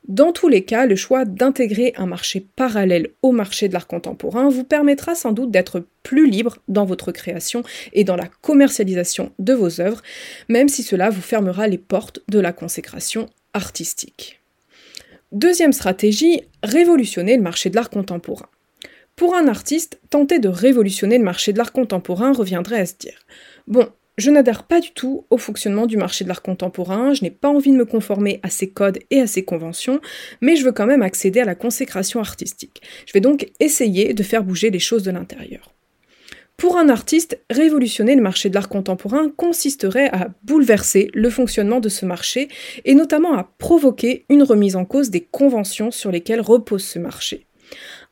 Dans 0.06 0.32
tous 0.32 0.48
les 0.48 0.64
cas, 0.64 0.86
le 0.86 0.96
choix 0.96 1.24
d'intégrer 1.24 1.92
un 1.96 2.06
marché 2.06 2.46
parallèle 2.56 3.10
au 3.22 3.32
marché 3.32 3.68
de 3.68 3.74
l'art 3.74 3.86
contemporain 3.86 4.48
vous 4.48 4.64
permettra 4.64 5.14
sans 5.14 5.32
doute 5.32 5.50
d'être 5.50 5.84
plus 6.02 6.30
libre 6.30 6.58
dans 6.68 6.84
votre 6.84 7.12
création 7.12 7.62
et 7.92 8.04
dans 8.04 8.16
la 8.16 8.28
commercialisation 8.40 9.32
de 9.38 9.52
vos 9.52 9.80
œuvres, 9.80 10.02
même 10.48 10.68
si 10.68 10.82
cela 10.82 11.10
vous 11.10 11.20
fermera 11.20 11.66
les 11.66 11.78
portes 11.78 12.20
de 12.28 12.38
la 12.38 12.52
consécration 12.52 13.28
artistique. 13.52 14.37
Deuxième 15.32 15.74
stratégie, 15.74 16.40
révolutionner 16.62 17.36
le 17.36 17.42
marché 17.42 17.68
de 17.68 17.76
l'art 17.76 17.90
contemporain. 17.90 18.48
Pour 19.14 19.34
un 19.34 19.46
artiste, 19.46 20.00
tenter 20.08 20.38
de 20.38 20.48
révolutionner 20.48 21.18
le 21.18 21.24
marché 21.24 21.52
de 21.52 21.58
l'art 21.58 21.72
contemporain 21.72 22.32
reviendrait 22.32 22.80
à 22.80 22.86
se 22.86 22.94
dire 22.98 23.26
Bon, 23.66 23.88
je 24.16 24.30
n'adhère 24.30 24.62
pas 24.62 24.80
du 24.80 24.90
tout 24.92 25.26
au 25.28 25.36
fonctionnement 25.36 25.86
du 25.86 25.98
marché 25.98 26.24
de 26.24 26.30
l'art 26.30 26.40
contemporain, 26.40 27.12
je 27.12 27.24
n'ai 27.24 27.30
pas 27.30 27.50
envie 27.50 27.72
de 27.72 27.76
me 27.76 27.84
conformer 27.84 28.40
à 28.42 28.48
ses 28.48 28.70
codes 28.70 29.00
et 29.10 29.20
à 29.20 29.26
ses 29.26 29.44
conventions, 29.44 30.00
mais 30.40 30.56
je 30.56 30.64
veux 30.64 30.72
quand 30.72 30.86
même 30.86 31.02
accéder 31.02 31.40
à 31.40 31.44
la 31.44 31.54
consécration 31.54 32.20
artistique. 32.20 32.80
Je 33.04 33.12
vais 33.12 33.20
donc 33.20 33.50
essayer 33.60 34.14
de 34.14 34.22
faire 34.22 34.44
bouger 34.44 34.70
les 34.70 34.78
choses 34.78 35.02
de 35.02 35.10
l'intérieur. 35.10 35.74
Pour 36.58 36.76
un 36.76 36.88
artiste, 36.88 37.40
révolutionner 37.50 38.16
le 38.16 38.20
marché 38.20 38.48
de 38.48 38.54
l'art 38.54 38.68
contemporain 38.68 39.30
consisterait 39.30 40.10
à 40.10 40.30
bouleverser 40.42 41.08
le 41.14 41.30
fonctionnement 41.30 41.78
de 41.78 41.88
ce 41.88 42.04
marché 42.04 42.48
et 42.84 42.96
notamment 42.96 43.34
à 43.34 43.44
provoquer 43.58 44.26
une 44.28 44.42
remise 44.42 44.74
en 44.74 44.84
cause 44.84 45.10
des 45.10 45.20
conventions 45.20 45.92
sur 45.92 46.10
lesquelles 46.10 46.40
repose 46.40 46.82
ce 46.82 46.98
marché. 46.98 47.47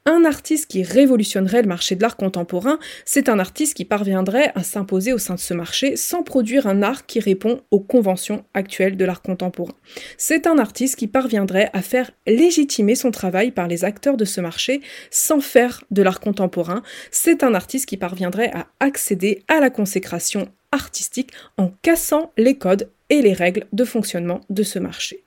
Un 0.08 0.24
artiste 0.24 0.68
qui 0.68 0.84
révolutionnerait 0.84 1.62
le 1.62 1.68
marché 1.68 1.96
de 1.96 2.02
l'art 2.02 2.16
contemporain, 2.16 2.78
c'est 3.04 3.28
un 3.28 3.40
artiste 3.40 3.74
qui 3.74 3.84
parviendrait 3.84 4.52
à 4.54 4.62
s'imposer 4.62 5.12
au 5.12 5.18
sein 5.18 5.34
de 5.34 5.40
ce 5.40 5.52
marché 5.52 5.96
sans 5.96 6.22
produire 6.22 6.68
un 6.68 6.84
art 6.84 7.06
qui 7.06 7.18
répond 7.18 7.60
aux 7.72 7.80
conventions 7.80 8.44
actuelles 8.54 8.96
de 8.96 9.04
l'art 9.04 9.20
contemporain. 9.20 9.74
C'est 10.16 10.46
un 10.46 10.58
artiste 10.58 10.94
qui 10.94 11.08
parviendrait 11.08 11.70
à 11.72 11.82
faire 11.82 12.12
légitimer 12.28 12.94
son 12.94 13.10
travail 13.10 13.50
par 13.50 13.66
les 13.66 13.84
acteurs 13.84 14.16
de 14.16 14.24
ce 14.24 14.40
marché 14.40 14.80
sans 15.10 15.40
faire 15.40 15.82
de 15.90 16.02
l'art 16.02 16.20
contemporain. 16.20 16.82
C'est 17.10 17.42
un 17.42 17.54
artiste 17.54 17.86
qui 17.86 17.96
parviendrait 17.96 18.52
à 18.54 18.68
accéder 18.78 19.42
à 19.48 19.58
la 19.58 19.70
consécration 19.70 20.46
artistique 20.70 21.32
en 21.56 21.72
cassant 21.82 22.32
les 22.36 22.56
codes 22.56 22.90
et 23.10 23.22
les 23.22 23.32
règles 23.32 23.66
de 23.72 23.84
fonctionnement 23.84 24.40
de 24.50 24.62
ce 24.62 24.78
marché. 24.78 25.25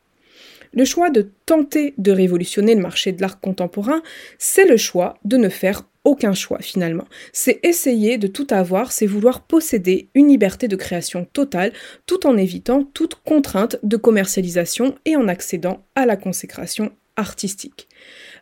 Le 0.73 0.85
choix 0.85 1.09
de 1.09 1.31
tenter 1.45 1.93
de 1.97 2.11
révolutionner 2.11 2.75
le 2.75 2.81
marché 2.81 3.11
de 3.11 3.21
l'art 3.21 3.39
contemporain, 3.39 4.01
c'est 4.37 4.65
le 4.65 4.77
choix 4.77 5.17
de 5.25 5.37
ne 5.37 5.49
faire 5.49 5.83
aucun 6.03 6.33
choix 6.33 6.59
finalement. 6.59 7.05
C'est 7.33 7.59
essayer 7.63 8.17
de 8.17 8.27
tout 8.27 8.47
avoir, 8.49 8.91
c'est 8.91 9.05
vouloir 9.05 9.41
posséder 9.41 10.09
une 10.15 10.29
liberté 10.29 10.67
de 10.67 10.75
création 10.75 11.25
totale 11.25 11.73
tout 12.05 12.25
en 12.25 12.37
évitant 12.37 12.83
toute 12.83 13.15
contrainte 13.15 13.77
de 13.83 13.97
commercialisation 13.97 14.95
et 15.05 15.15
en 15.15 15.27
accédant 15.27 15.85
à 15.95 16.05
la 16.05 16.15
consécration 16.15 16.91
artistique. 17.15 17.87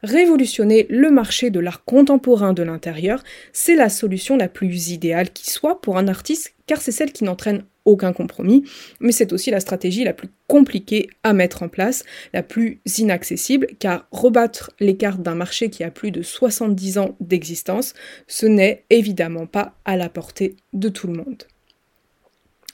Révolutionner 0.04 0.86
le 0.90 1.12
marché 1.12 1.50
de 1.50 1.60
l'art 1.60 1.84
contemporain 1.86 2.54
de 2.54 2.64
l'intérieur, 2.64 3.24
c'est 3.54 3.76
la 3.76 3.90
solution 3.90 4.38
la 4.38 4.48
plus 4.48 4.92
idéale 4.92 5.32
qui 5.32 5.50
soit 5.50 5.82
pour 5.82 5.98
un 5.98 6.08
artiste 6.08 6.54
car 6.68 6.82
c'est 6.82 6.92
celle 6.92 7.14
qui 7.14 7.24
n'entraîne 7.24 7.64
aucun 7.86 8.12
compromis, 8.12 8.66
mais 9.00 9.14
c'est 9.14 9.32
aussi 9.32 9.50
la 9.50 9.62
stratégie 9.62 10.04
la 10.04 10.14
plus 10.14 10.28
compliquée 10.48 11.10
à 11.24 11.34
mettre 11.34 11.64
en 11.64 11.70
place, 11.70 12.04
la 12.34 12.44
plus 12.44 12.82
inaccessible, 12.98 13.68
car 13.80 14.08
rebattre 14.12 14.72
les 14.82 14.98
cartes 14.98 15.22
d'un 15.22 15.36
marché 15.36 15.70
qui 15.70 15.86
a 15.86 15.90
plus 15.90 16.12
de 16.12 16.22
70 16.22 16.98
ans 16.98 17.16
d'existence, 17.22 17.94
ce 18.28 18.46
n'est 18.46 18.84
évidemment 18.90 19.48
pas 19.48 19.76
à 19.86 19.96
la 19.96 20.10
portée 20.10 20.58
de 20.74 20.90
tout 20.90 21.08
le 21.08 21.14
monde. 21.14 21.44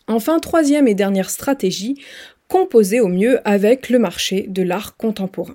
Enfin, 0.08 0.39
troisième 0.39 0.88
et 0.88 0.96
dernière 0.96 1.30
stratégie, 1.30 2.01
composer 2.48 3.00
au 3.00 3.08
mieux 3.08 3.39
avec 3.48 3.89
le 3.89 4.00
marché 4.00 4.48
de 4.50 4.63
l'art 4.63 4.98
contemporain. 4.98 5.53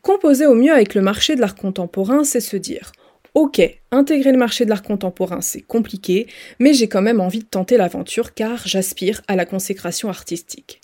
Composer 0.00 0.46
au 0.46 0.54
mieux 0.54 0.72
avec 0.72 0.94
le 0.94 1.02
marché 1.02 1.36
de 1.36 1.40
l'art 1.40 1.54
contemporain, 1.54 2.24
c'est 2.24 2.40
se 2.40 2.56
dire 2.56 2.92
Ok, 3.34 3.60
intégrer 3.90 4.32
le 4.32 4.38
marché 4.38 4.64
de 4.64 4.70
l'art 4.70 4.82
contemporain, 4.82 5.40
c'est 5.40 5.62
compliqué, 5.62 6.26
mais 6.58 6.74
j'ai 6.74 6.88
quand 6.88 7.02
même 7.02 7.20
envie 7.20 7.38
de 7.40 7.44
tenter 7.44 7.76
l'aventure 7.76 8.34
car 8.34 8.66
j'aspire 8.66 9.22
à 9.28 9.36
la 9.36 9.46
consécration 9.46 10.08
artistique. 10.08 10.80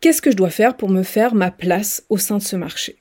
Qu'est-ce 0.00 0.22
que 0.22 0.30
je 0.30 0.36
dois 0.36 0.50
faire 0.50 0.76
pour 0.76 0.90
me 0.90 1.02
faire 1.02 1.34
ma 1.34 1.50
place 1.50 2.04
au 2.08 2.18
sein 2.18 2.38
de 2.38 2.42
ce 2.42 2.56
marché? 2.56 2.96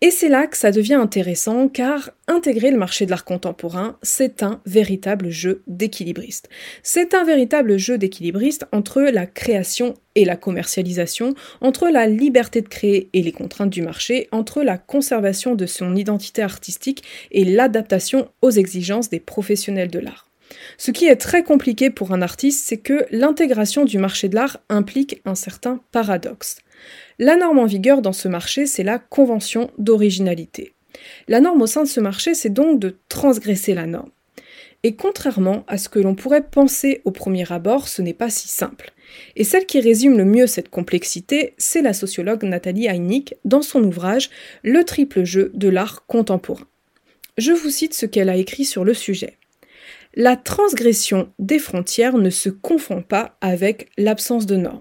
Et 0.00 0.12
c'est 0.12 0.28
là 0.28 0.46
que 0.46 0.56
ça 0.56 0.70
devient 0.70 0.94
intéressant 0.94 1.68
car 1.68 2.10
intégrer 2.28 2.70
le 2.70 2.78
marché 2.78 3.04
de 3.04 3.10
l'art 3.10 3.24
contemporain, 3.24 3.98
c'est 4.00 4.44
un 4.44 4.60
véritable 4.64 5.30
jeu 5.30 5.62
d'équilibriste. 5.66 6.48
C'est 6.84 7.14
un 7.14 7.24
véritable 7.24 7.78
jeu 7.78 7.98
d'équilibriste 7.98 8.66
entre 8.70 9.00
la 9.02 9.26
création 9.26 9.94
et 10.14 10.24
la 10.24 10.36
commercialisation, 10.36 11.34
entre 11.60 11.88
la 11.88 12.06
liberté 12.06 12.60
de 12.60 12.68
créer 12.68 13.10
et 13.12 13.22
les 13.22 13.32
contraintes 13.32 13.70
du 13.70 13.82
marché, 13.82 14.28
entre 14.30 14.62
la 14.62 14.78
conservation 14.78 15.56
de 15.56 15.66
son 15.66 15.96
identité 15.96 16.42
artistique 16.42 17.02
et 17.32 17.44
l'adaptation 17.44 18.28
aux 18.40 18.52
exigences 18.52 19.10
des 19.10 19.20
professionnels 19.20 19.90
de 19.90 19.98
l'art. 19.98 20.28
Ce 20.76 20.92
qui 20.92 21.06
est 21.06 21.16
très 21.16 21.42
compliqué 21.42 21.90
pour 21.90 22.12
un 22.12 22.22
artiste, 22.22 22.64
c'est 22.66 22.78
que 22.78 23.04
l'intégration 23.10 23.84
du 23.84 23.98
marché 23.98 24.28
de 24.28 24.36
l'art 24.36 24.58
implique 24.68 25.20
un 25.24 25.34
certain 25.34 25.80
paradoxe. 25.90 26.58
La 27.18 27.36
norme 27.36 27.58
en 27.58 27.66
vigueur 27.66 28.02
dans 28.02 28.12
ce 28.12 28.28
marché, 28.28 28.66
c'est 28.66 28.84
la 28.84 28.98
convention 28.98 29.70
d'originalité. 29.78 30.72
La 31.28 31.40
norme 31.40 31.62
au 31.62 31.66
sein 31.66 31.82
de 31.82 31.88
ce 31.88 32.00
marché, 32.00 32.34
c'est 32.34 32.52
donc 32.52 32.78
de 32.78 32.96
transgresser 33.08 33.74
la 33.74 33.86
norme. 33.86 34.10
Et 34.84 34.94
contrairement 34.94 35.64
à 35.66 35.76
ce 35.76 35.88
que 35.88 35.98
l'on 35.98 36.14
pourrait 36.14 36.48
penser 36.48 37.00
au 37.04 37.10
premier 37.10 37.50
abord, 37.52 37.88
ce 37.88 38.00
n'est 38.00 38.14
pas 38.14 38.30
si 38.30 38.48
simple. 38.48 38.92
Et 39.34 39.42
celle 39.42 39.66
qui 39.66 39.80
résume 39.80 40.16
le 40.16 40.24
mieux 40.24 40.46
cette 40.46 40.68
complexité, 40.68 41.54
c'est 41.58 41.82
la 41.82 41.92
sociologue 41.92 42.44
Nathalie 42.44 42.86
Heinick 42.86 43.34
dans 43.44 43.62
son 43.62 43.82
ouvrage 43.82 44.30
Le 44.62 44.84
triple 44.84 45.24
jeu 45.24 45.50
de 45.54 45.68
l'art 45.68 46.06
contemporain. 46.06 46.66
Je 47.36 47.52
vous 47.52 47.70
cite 47.70 47.94
ce 47.94 48.06
qu'elle 48.06 48.28
a 48.28 48.36
écrit 48.36 48.64
sur 48.64 48.84
le 48.84 48.94
sujet. 48.94 49.38
La 50.14 50.36
transgression 50.36 51.32
des 51.38 51.58
frontières 51.58 52.18
ne 52.18 52.30
se 52.30 52.48
confond 52.48 53.02
pas 53.02 53.36
avec 53.40 53.90
l'absence 53.96 54.46
de 54.46 54.56
normes. 54.56 54.80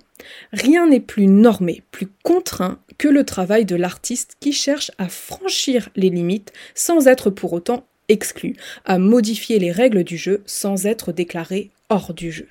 Rien 0.52 0.88
n'est 0.88 1.00
plus 1.00 1.28
normé, 1.28 1.84
plus 1.92 2.08
contraint 2.24 2.80
que 2.98 3.08
le 3.08 3.24
travail 3.24 3.66
de 3.66 3.76
l'artiste 3.76 4.38
qui 4.40 4.54
cherche 4.54 4.92
à 4.98 5.10
franchir 5.10 5.90
les 5.96 6.10
limites 6.10 6.54
sans 6.76 7.08
être 7.08 7.30
pour 7.30 7.54
autant 7.54 7.86
exclu, 8.10 8.56
à 8.86 9.00
modifier 9.00 9.60
les 9.60 9.72
règles 9.72 10.04
du 10.04 10.18
jeu 10.18 10.42
sans 10.46 10.86
être 10.86 11.12
déclaré 11.12 11.72
hors 11.90 12.14
du 12.14 12.32
jeu. 12.32 12.48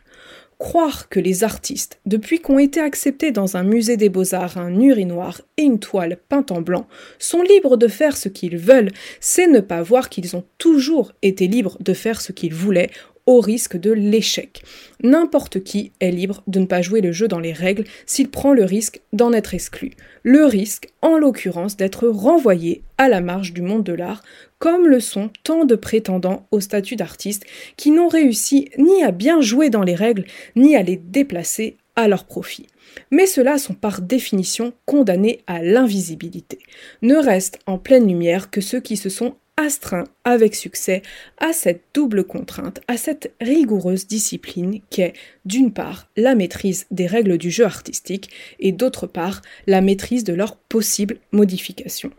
Croire 0.58 1.10
que 1.10 1.20
les 1.20 1.44
artistes, 1.44 2.00
depuis 2.06 2.40
qu'ont 2.40 2.58
été 2.58 2.80
acceptés 2.80 3.30
dans 3.30 3.58
un 3.58 3.62
musée 3.62 3.98
des 3.98 4.08
beaux-arts 4.08 4.56
un 4.56 4.80
urinoir 4.80 5.42
et 5.58 5.64
une 5.64 5.78
toile 5.78 6.16
peinte 6.30 6.50
en 6.50 6.62
blanc, 6.62 6.88
sont 7.18 7.42
libres 7.42 7.76
de 7.76 7.88
faire 7.88 8.16
ce 8.16 8.30
qu'ils 8.30 8.56
veulent, 8.56 8.90
c'est 9.20 9.48
ne 9.48 9.60
pas 9.60 9.82
voir 9.82 10.08
qu'ils 10.08 10.34
ont 10.34 10.44
toujours 10.56 11.12
été 11.20 11.46
libres 11.46 11.76
de 11.80 11.92
faire 11.92 12.22
ce 12.22 12.32
qu'ils 12.32 12.54
voulaient 12.54 12.90
au 13.26 13.40
risque 13.40 13.76
de 13.76 13.90
l'échec. 13.90 14.62
N'importe 15.02 15.62
qui 15.62 15.92
est 16.00 16.10
libre 16.10 16.42
de 16.46 16.60
ne 16.60 16.66
pas 16.66 16.82
jouer 16.82 17.00
le 17.00 17.12
jeu 17.12 17.28
dans 17.28 17.40
les 17.40 17.52
règles 17.52 17.84
s'il 18.06 18.28
prend 18.28 18.54
le 18.54 18.64
risque 18.64 19.00
d'en 19.12 19.32
être 19.32 19.54
exclu. 19.54 19.92
Le 20.22 20.44
risque, 20.44 20.88
en 21.02 21.18
l'occurrence, 21.18 21.76
d'être 21.76 22.08
renvoyé 22.08 22.82
à 22.98 23.08
la 23.08 23.20
marge 23.20 23.52
du 23.52 23.62
monde 23.62 23.84
de 23.84 23.92
l'art, 23.92 24.22
comme 24.58 24.86
le 24.86 25.00
sont 25.00 25.30
tant 25.44 25.64
de 25.64 25.74
prétendants 25.74 26.46
au 26.50 26.60
statut 26.60 26.96
d'artiste 26.96 27.44
qui 27.76 27.90
n'ont 27.90 28.08
réussi 28.08 28.70
ni 28.78 29.02
à 29.02 29.10
bien 29.10 29.40
jouer 29.40 29.70
dans 29.70 29.82
les 29.82 29.94
règles, 29.94 30.24
ni 30.54 30.76
à 30.76 30.82
les 30.82 30.96
déplacer 30.96 31.76
à 31.96 32.08
leur 32.08 32.24
profit. 32.24 32.66
Mais 33.10 33.26
ceux-là 33.26 33.58
sont 33.58 33.74
par 33.74 34.00
définition 34.00 34.72
condamnés 34.84 35.40
à 35.46 35.62
l'invisibilité. 35.62 36.58
Ne 37.02 37.16
restent 37.16 37.58
en 37.66 37.78
pleine 37.78 38.06
lumière 38.06 38.50
que 38.50 38.60
ceux 38.60 38.80
qui 38.80 38.96
se 38.96 39.08
sont 39.08 39.34
astreint 39.56 40.04
avec 40.24 40.54
succès 40.54 41.02
à 41.38 41.52
cette 41.52 41.82
double 41.94 42.24
contrainte, 42.24 42.80
à 42.88 42.96
cette 42.96 43.34
rigoureuse 43.40 44.06
discipline 44.06 44.80
qu'est 44.90 45.14
d'une 45.44 45.72
part 45.72 46.08
la 46.16 46.34
maîtrise 46.34 46.86
des 46.90 47.06
règles 47.06 47.38
du 47.38 47.50
jeu 47.50 47.64
artistique 47.64 48.30
et 48.60 48.72
d'autre 48.72 49.06
part 49.06 49.42
la 49.66 49.80
maîtrise 49.80 50.24
de 50.24 50.34
leurs 50.34 50.56
possibles 50.56 51.18
modifications. 51.32 52.12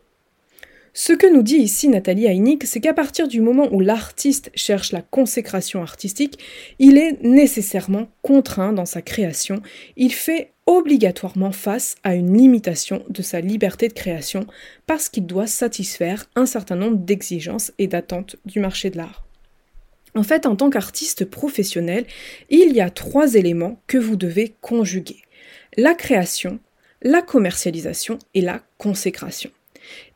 Ce 0.99 1.13
que 1.13 1.31
nous 1.31 1.43
dit 1.43 1.57
ici 1.57 1.89
Nathalie 1.89 2.25
Heinick, 2.25 2.63
c'est 2.63 2.79
qu'à 2.79 2.95
partir 2.95 3.27
du 3.27 3.39
moment 3.39 3.71
où 3.71 3.81
l'artiste 3.81 4.49
cherche 4.55 4.91
la 4.91 5.03
consécration 5.03 5.83
artistique, 5.83 6.39
il 6.79 6.97
est 6.97 7.21
nécessairement 7.21 8.07
contraint 8.23 8.73
dans 8.73 8.87
sa 8.87 9.03
création, 9.03 9.61
il 9.95 10.11
fait 10.11 10.53
obligatoirement 10.67 11.53
face 11.53 11.95
à 12.03 12.13
une 12.13 12.37
limitation 12.37 13.03
de 13.09 13.21
sa 13.21 13.41
liberté 13.41 13.87
de 13.87 13.93
création 13.93 14.45
parce 14.85 15.09
qu'il 15.09 15.25
doit 15.25 15.47
satisfaire 15.47 16.29
un 16.35 16.45
certain 16.45 16.75
nombre 16.75 16.97
d'exigences 16.97 17.71
et 17.79 17.87
d'attentes 17.87 18.35
du 18.45 18.59
marché 18.59 18.89
de 18.89 18.97
l'art. 18.97 19.23
En 20.13 20.23
fait, 20.23 20.45
en 20.45 20.55
tant 20.55 20.69
qu'artiste 20.69 21.25
professionnel, 21.25 22.05
il 22.49 22.73
y 22.73 22.81
a 22.81 22.89
trois 22.89 23.35
éléments 23.35 23.81
que 23.87 23.97
vous 23.97 24.15
devez 24.15 24.55
conjuguer. 24.61 25.21
La 25.77 25.93
création, 25.93 26.59
la 27.01 27.21
commercialisation 27.21 28.19
et 28.33 28.41
la 28.41 28.61
consécration. 28.77 29.51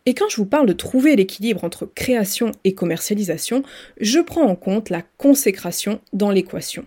Et 0.05 0.13
quand 0.15 0.27
je 0.29 0.38
vous 0.38 0.46
parle 0.46 0.67
de 0.67 0.74
trouver 0.74 1.15
l'équilibre 1.15 1.63
entre 1.63 1.86
création 1.86 2.51
et 2.63 2.74
commercialisation, 2.74 3.63
je 4.00 4.20
prends 4.20 4.48
en 4.48 4.55
compte 4.55 4.89
la 4.89 5.03
consécration 5.17 6.01
dans 6.12 6.31
l'équation. 6.31 6.86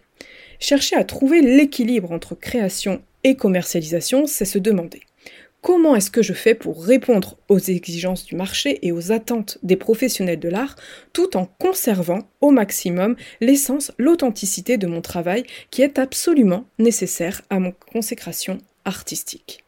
Chercher 0.59 0.97
à 0.97 1.05
trouver 1.05 1.41
l'équilibre 1.41 2.11
entre 2.11 2.35
création 2.35 3.03
et 3.25 3.37
commercialisation, 3.37 4.27
c'est 4.27 4.45
se 4.45 4.59
demander 4.59 5.01
comment 5.65 5.97
est-ce 5.97 6.11
que 6.11 6.23
je 6.23 6.35
fais 6.35 6.55
pour 6.55 6.85
répondre 6.85 7.39
aux 7.49 7.59
exigences 7.59 8.27
du 8.27 8.37
marché 8.37 8.87
et 8.87 8.93
aux 8.93 9.13
attentes 9.13 9.57
des 9.63 9.77
professionnels 9.77 10.39
de 10.39 10.51
l'art 10.51 10.77
tout 11.15 11.39
en 11.39 11.47
conservant 11.47 12.29
au 12.43 12.51
maximum 12.51 13.17
l'essence, 13.41 13.91
l'authenticité 13.97 14.77
de 14.77 14.87
mon 14.87 15.01
travail 15.01 15.45
qui 15.71 15.81
est 15.81 15.99
absolument 15.99 16.67
nécessaire 16.79 17.41
à 17.49 17.61
mon 17.61 17.73
consécration 17.91 18.59
artistique. 18.85 19.64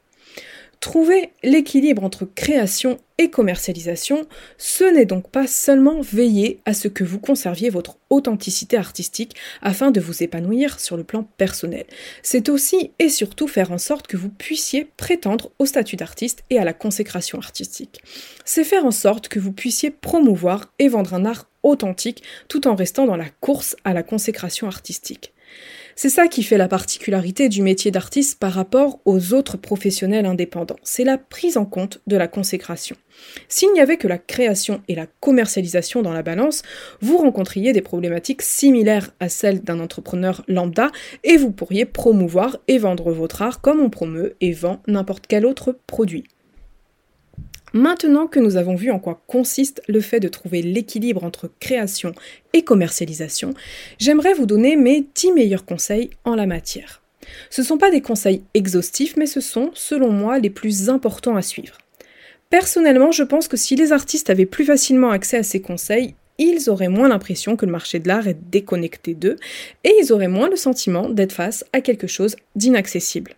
Trouver 0.81 1.31
l'équilibre 1.43 2.05
entre 2.05 2.25
création 2.25 2.99
et 3.19 3.31
commercialisation, 3.31 4.27
ce 4.59 4.85
n'est 4.85 5.07
donc 5.07 5.31
pas 5.31 5.47
seulement 5.47 6.01
veiller 6.01 6.61
à 6.67 6.75
ce 6.75 6.87
que 6.89 7.03
vous 7.03 7.19
conserviez 7.19 7.71
votre 7.71 7.97
authenticité 8.11 8.77
artistique 8.77 9.35
afin 9.63 9.91
de 9.91 10.01
vous 10.01 10.23
épanouir 10.23 10.79
sur 10.79 10.97
le 10.97 11.05
plan 11.05 11.23
personnel. 11.39 11.87
C'est 12.23 12.49
aussi 12.49 12.93
et 12.99 13.09
surtout 13.09 13.49
faire 13.49 13.73
en 13.73 13.79
sorte 13.79 14.07
que 14.07 14.17
vous 14.17 14.29
puissiez 14.29 14.87
prétendre 14.97 15.51
au 15.59 15.67
statut 15.67 15.97
d'artiste 15.97 16.45
et 16.51 16.59
à 16.59 16.65
la 16.65 16.75
consécration 16.75 17.39
artistique. 17.39 18.01
C'est 18.45 18.65
faire 18.65 18.85
en 18.85 18.91
sorte 18.91 19.29
que 19.29 19.41
vous 19.41 19.53
puissiez 19.53 19.91
promouvoir 19.91 20.73
et 20.79 20.89
vendre 20.89 21.15
un 21.15 21.25
art 21.25 21.49
authentique 21.63 22.23
tout 22.49 22.69
en 22.69 22.75
restant 22.75 23.07
dans 23.07 23.17
la 23.17 23.29
course 23.41 23.77
à 23.85 23.93
la 23.93 24.03
consécration 24.03 24.67
artistique. 24.67 25.33
C'est 25.99 26.11
ça 26.11 26.29
qui 26.29 26.43
fait 26.43 26.59
la 26.59 26.69
particularité 26.69 27.49
du 27.49 27.63
métier 27.63 27.91
d'artiste 27.91 28.39
par 28.39 28.53
rapport 28.53 29.01
aux 29.07 29.33
autres 29.33 29.57
professionnels 29.57 30.27
indépendants. 30.27 30.77
C'est 30.83 31.05
la 31.05 31.17
prise 31.17 31.57
en 31.57 31.65
compte 31.65 32.03
de 32.07 32.19
la 32.19 32.29
consécration. 32.29 32.97
S'il 33.49 33.73
n'y 33.73 33.81
avait 33.81 33.97
que 33.97 34.07
la 34.07 34.19
création 34.19 34.83
et 34.89 34.95
la 34.95 35.07
commercialisation 35.07 36.03
dans 36.03 36.13
la 36.13 36.23
balance, 36.23 36.61
vous 37.01 37.17
rencontriez 37.17 37.73
des 37.73 37.81
problématiques 37.81 38.43
similaires 38.43 39.15
à 39.21 39.31
celles 39.31 39.63
d'un 39.63 39.81
entrepreneur 39.81 40.45
lambda 40.49 40.91
et 41.25 41.39
vous 41.39 41.51
pourriez 41.51 41.87
promouvoir 41.87 42.59
et 42.69 42.77
vendre 42.77 43.11
votre 43.11 43.41
art 43.41 43.63
comme 43.63 43.81
on 43.81 43.89
promeut 43.89 44.37
et 44.43 44.53
vend 44.53 44.83
n'importe 44.87 45.25
quel 45.27 45.47
autre 45.47 45.79
produit. 45.87 46.25
Maintenant 47.77 48.27
que 48.27 48.41
nous 48.41 48.57
avons 48.57 48.75
vu 48.75 48.91
en 48.91 48.99
quoi 48.99 49.23
consiste 49.27 49.83
le 49.87 50.01
fait 50.01 50.19
de 50.19 50.29
trouver 50.29 50.63
l'équilibre 50.63 51.25
entre 51.25 51.51
création 51.61 52.15
et 52.55 52.63
commercialisation, 52.63 53.53
j'aimerais 53.99 54.33
vous 54.33 54.47
donner 54.47 54.77
mes 54.77 55.05
10 55.15 55.33
meilleurs 55.33 55.67
conseils 55.67 56.09
en 56.25 56.35
la 56.37 56.47
matière. 56.47 57.03
Ce 57.51 57.61
ne 57.61 57.67
sont 57.67 57.77
pas 57.77 57.91
des 57.91 58.01
conseils 58.01 58.43
exhaustifs, 58.55 59.19
mais 59.19 59.27
ce 59.27 59.43
sont, 59.43 59.73
selon 59.75 60.11
moi, 60.11 60.39
les 60.39 60.49
plus 60.49 60.89
importants 60.89 61.37
à 61.37 61.43
suivre. 61.43 61.77
Personnellement, 62.49 63.13
je 63.13 63.25
pense 63.25 63.47
que 63.47 63.59
si 63.59 63.77
les 63.77 63.93
artistes 63.93 64.31
avaient 64.31 64.47
plus 64.47 64.65
facilement 64.65 65.11
accès 65.11 65.37
à 65.37 65.43
ces 65.43 65.61
conseils, 65.61 66.15
ils 66.39 66.71
auraient 66.71 66.89
moins 66.89 67.09
l'impression 67.09 67.57
que 67.57 67.67
le 67.67 67.73
marché 67.73 67.99
de 67.99 68.09
l'art 68.09 68.27
est 68.27 68.39
déconnecté 68.51 69.13
d'eux, 69.13 69.37
et 69.85 69.93
ils 70.01 70.15
auraient 70.15 70.29
moins 70.29 70.49
le 70.49 70.57
sentiment 70.57 71.11
d'être 71.11 71.33
face 71.33 71.63
à 71.75 71.83
quelque 71.83 72.07
chose 72.07 72.37
d'inaccessible. 72.55 73.37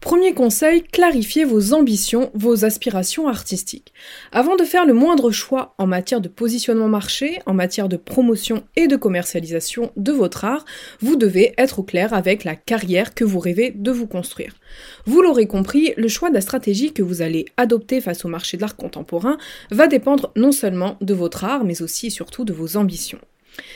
Premier 0.00 0.34
conseil, 0.34 0.82
clarifiez 0.84 1.44
vos 1.44 1.72
ambitions, 1.72 2.30
vos 2.34 2.64
aspirations 2.64 3.26
artistiques. 3.26 3.92
Avant 4.30 4.54
de 4.54 4.62
faire 4.62 4.86
le 4.86 4.92
moindre 4.92 5.32
choix 5.32 5.74
en 5.78 5.86
matière 5.86 6.20
de 6.20 6.28
positionnement 6.28 6.88
marché, 6.88 7.40
en 7.44 7.54
matière 7.54 7.88
de 7.88 7.96
promotion 7.96 8.62
et 8.76 8.86
de 8.86 8.96
commercialisation 8.96 9.90
de 9.96 10.12
votre 10.12 10.44
art, 10.44 10.64
vous 11.00 11.16
devez 11.16 11.54
être 11.58 11.80
au 11.80 11.82
clair 11.82 12.14
avec 12.14 12.44
la 12.44 12.54
carrière 12.54 13.14
que 13.14 13.24
vous 13.24 13.40
rêvez 13.40 13.72
de 13.72 13.90
vous 13.90 14.06
construire. 14.06 14.54
Vous 15.06 15.22
l'aurez 15.22 15.48
compris, 15.48 15.92
le 15.96 16.08
choix 16.08 16.28
de 16.28 16.34
la 16.34 16.40
stratégie 16.40 16.92
que 16.92 17.02
vous 17.02 17.20
allez 17.20 17.46
adopter 17.56 18.00
face 18.00 18.24
au 18.24 18.28
marché 18.28 18.56
de 18.56 18.62
l'art 18.62 18.76
contemporain 18.76 19.38
va 19.70 19.88
dépendre 19.88 20.30
non 20.36 20.52
seulement 20.52 20.98
de 21.00 21.14
votre 21.14 21.42
art, 21.42 21.64
mais 21.64 21.82
aussi 21.82 22.12
surtout 22.12 22.44
de 22.44 22.52
vos 22.52 22.76
ambitions. 22.76 23.18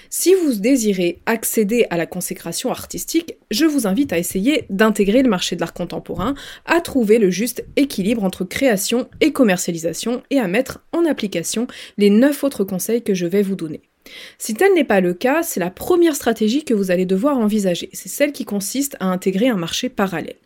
Si 0.08 0.34
vous 0.34 0.54
désirez 0.54 1.18
accéder 1.26 1.86
à 1.90 1.96
la 1.96 2.06
consécration 2.06 2.70
artistique, 2.70 3.36
je 3.50 3.64
vous 3.64 3.86
invite 3.86 4.12
à 4.12 4.18
essayer 4.18 4.64
d'intégrer 4.70 5.22
le 5.22 5.30
marché 5.30 5.56
de 5.56 5.60
l'art 5.60 5.74
contemporain, 5.74 6.34
à 6.66 6.80
trouver 6.80 7.18
le 7.18 7.30
juste 7.30 7.64
équilibre 7.76 8.24
entre 8.24 8.44
création 8.44 9.08
et 9.20 9.32
commercialisation 9.32 10.22
et 10.30 10.38
à 10.38 10.48
mettre 10.48 10.80
en 10.92 11.04
application 11.04 11.66
les 11.98 12.10
9 12.10 12.44
autres 12.44 12.64
conseils 12.64 13.02
que 13.02 13.14
je 13.14 13.26
vais 13.26 13.42
vous 13.42 13.56
donner. 13.56 13.80
Si 14.38 14.54
tel 14.54 14.74
n'est 14.74 14.84
pas 14.84 15.00
le 15.00 15.14
cas, 15.14 15.42
c'est 15.42 15.60
la 15.60 15.70
première 15.70 16.16
stratégie 16.16 16.64
que 16.64 16.74
vous 16.74 16.90
allez 16.90 17.06
devoir 17.06 17.38
envisager. 17.38 17.90
C'est 17.92 18.08
celle 18.08 18.32
qui 18.32 18.44
consiste 18.44 18.96
à 19.00 19.06
intégrer 19.06 19.48
un 19.48 19.56
marché 19.56 19.88
parallèle. 19.88 20.36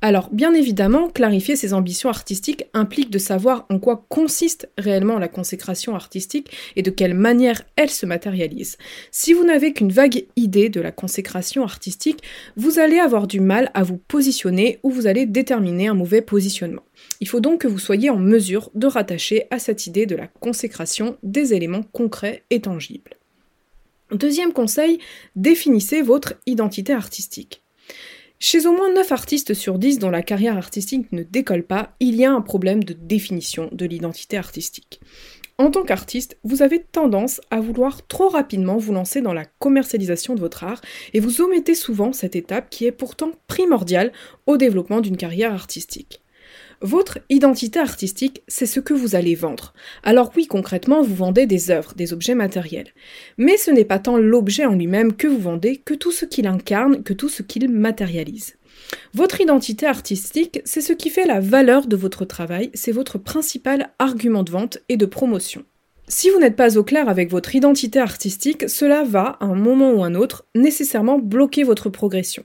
Alors, 0.00 0.30
bien 0.32 0.52
évidemment, 0.52 1.08
clarifier 1.08 1.54
ses 1.54 1.74
ambitions 1.74 2.08
artistiques 2.08 2.64
implique 2.74 3.10
de 3.10 3.18
savoir 3.18 3.66
en 3.70 3.78
quoi 3.78 4.04
consiste 4.08 4.68
réellement 4.76 5.18
la 5.18 5.28
consécration 5.28 5.94
artistique 5.94 6.50
et 6.74 6.82
de 6.82 6.90
quelle 6.90 7.14
manière 7.14 7.62
elle 7.76 7.90
se 7.90 8.04
matérialise. 8.04 8.78
Si 9.12 9.32
vous 9.32 9.44
n'avez 9.44 9.72
qu'une 9.72 9.92
vague 9.92 10.26
idée 10.36 10.68
de 10.68 10.80
la 10.80 10.90
consécration 10.90 11.62
artistique, 11.62 12.22
vous 12.56 12.78
allez 12.78 12.98
avoir 12.98 13.26
du 13.26 13.40
mal 13.40 13.70
à 13.74 13.84
vous 13.84 13.96
positionner 13.96 14.80
ou 14.82 14.90
vous 14.90 15.06
allez 15.06 15.26
déterminer 15.26 15.88
un 15.88 15.94
mauvais 15.94 16.22
positionnement. 16.22 16.82
Il 17.20 17.28
faut 17.28 17.40
donc 17.40 17.60
que 17.60 17.68
vous 17.68 17.78
soyez 17.78 18.10
en 18.10 18.18
mesure 18.18 18.70
de 18.74 18.86
rattacher 18.86 19.46
à 19.50 19.58
cette 19.58 19.86
idée 19.86 20.06
de 20.06 20.16
la 20.16 20.26
consécration 20.26 21.16
des 21.22 21.54
éléments 21.54 21.84
concrets 21.92 22.42
et 22.50 22.60
tangibles. 22.60 23.16
Deuxième 24.12 24.52
conseil, 24.52 24.98
définissez 25.36 26.02
votre 26.02 26.34
identité 26.46 26.92
artistique. 26.92 27.61
Chez 28.44 28.66
au 28.66 28.72
moins 28.72 28.92
9 28.92 29.12
artistes 29.12 29.54
sur 29.54 29.78
10 29.78 30.00
dont 30.00 30.10
la 30.10 30.20
carrière 30.20 30.56
artistique 30.56 31.12
ne 31.12 31.22
décolle 31.22 31.62
pas, 31.62 31.94
il 32.00 32.16
y 32.16 32.24
a 32.24 32.32
un 32.32 32.40
problème 32.40 32.82
de 32.82 32.92
définition 32.92 33.68
de 33.70 33.86
l'identité 33.86 34.36
artistique. 34.36 35.00
En 35.58 35.70
tant 35.70 35.84
qu'artiste, 35.84 36.36
vous 36.42 36.60
avez 36.60 36.82
tendance 36.82 37.40
à 37.52 37.60
vouloir 37.60 38.04
trop 38.08 38.28
rapidement 38.28 38.78
vous 38.78 38.92
lancer 38.92 39.20
dans 39.20 39.32
la 39.32 39.44
commercialisation 39.44 40.34
de 40.34 40.40
votre 40.40 40.64
art 40.64 40.80
et 41.14 41.20
vous 41.20 41.40
omettez 41.40 41.76
souvent 41.76 42.12
cette 42.12 42.34
étape 42.34 42.68
qui 42.68 42.84
est 42.84 42.90
pourtant 42.90 43.30
primordiale 43.46 44.10
au 44.46 44.56
développement 44.56 45.00
d'une 45.00 45.16
carrière 45.16 45.54
artistique. 45.54 46.21
Votre 46.82 47.20
identité 47.28 47.78
artistique, 47.78 48.42
c'est 48.48 48.66
ce 48.66 48.80
que 48.80 48.92
vous 48.92 49.14
allez 49.14 49.36
vendre. 49.36 49.72
Alors 50.02 50.32
oui, 50.34 50.48
concrètement, 50.48 51.00
vous 51.00 51.14
vendez 51.14 51.46
des 51.46 51.70
œuvres, 51.70 51.94
des 51.94 52.12
objets 52.12 52.34
matériels. 52.34 52.88
Mais 53.38 53.56
ce 53.56 53.70
n'est 53.70 53.84
pas 53.84 54.00
tant 54.00 54.16
l'objet 54.16 54.64
en 54.64 54.74
lui-même 54.74 55.12
que 55.12 55.28
vous 55.28 55.38
vendez 55.38 55.76
que 55.76 55.94
tout 55.94 56.10
ce 56.10 56.24
qu'il 56.24 56.48
incarne, 56.48 57.04
que 57.04 57.12
tout 57.12 57.28
ce 57.28 57.44
qu'il 57.44 57.68
matérialise. 57.68 58.56
Votre 59.14 59.40
identité 59.40 59.86
artistique, 59.86 60.60
c'est 60.64 60.80
ce 60.80 60.92
qui 60.92 61.08
fait 61.08 61.24
la 61.24 61.38
valeur 61.38 61.86
de 61.86 61.94
votre 61.94 62.24
travail, 62.24 62.70
c'est 62.74 62.90
votre 62.90 63.16
principal 63.16 63.90
argument 64.00 64.42
de 64.42 64.50
vente 64.50 64.78
et 64.88 64.96
de 64.96 65.06
promotion. 65.06 65.64
Si 66.08 66.30
vous 66.30 66.40
n'êtes 66.40 66.56
pas 66.56 66.76
au 66.76 66.82
clair 66.82 67.08
avec 67.08 67.30
votre 67.30 67.54
identité 67.54 68.00
artistique, 68.00 68.68
cela 68.68 69.04
va, 69.04 69.38
à 69.38 69.44
un 69.44 69.54
moment 69.54 69.92
ou 69.92 70.02
un 70.02 70.16
autre, 70.16 70.46
nécessairement 70.56 71.20
bloquer 71.20 71.62
votre 71.62 71.90
progression. 71.90 72.42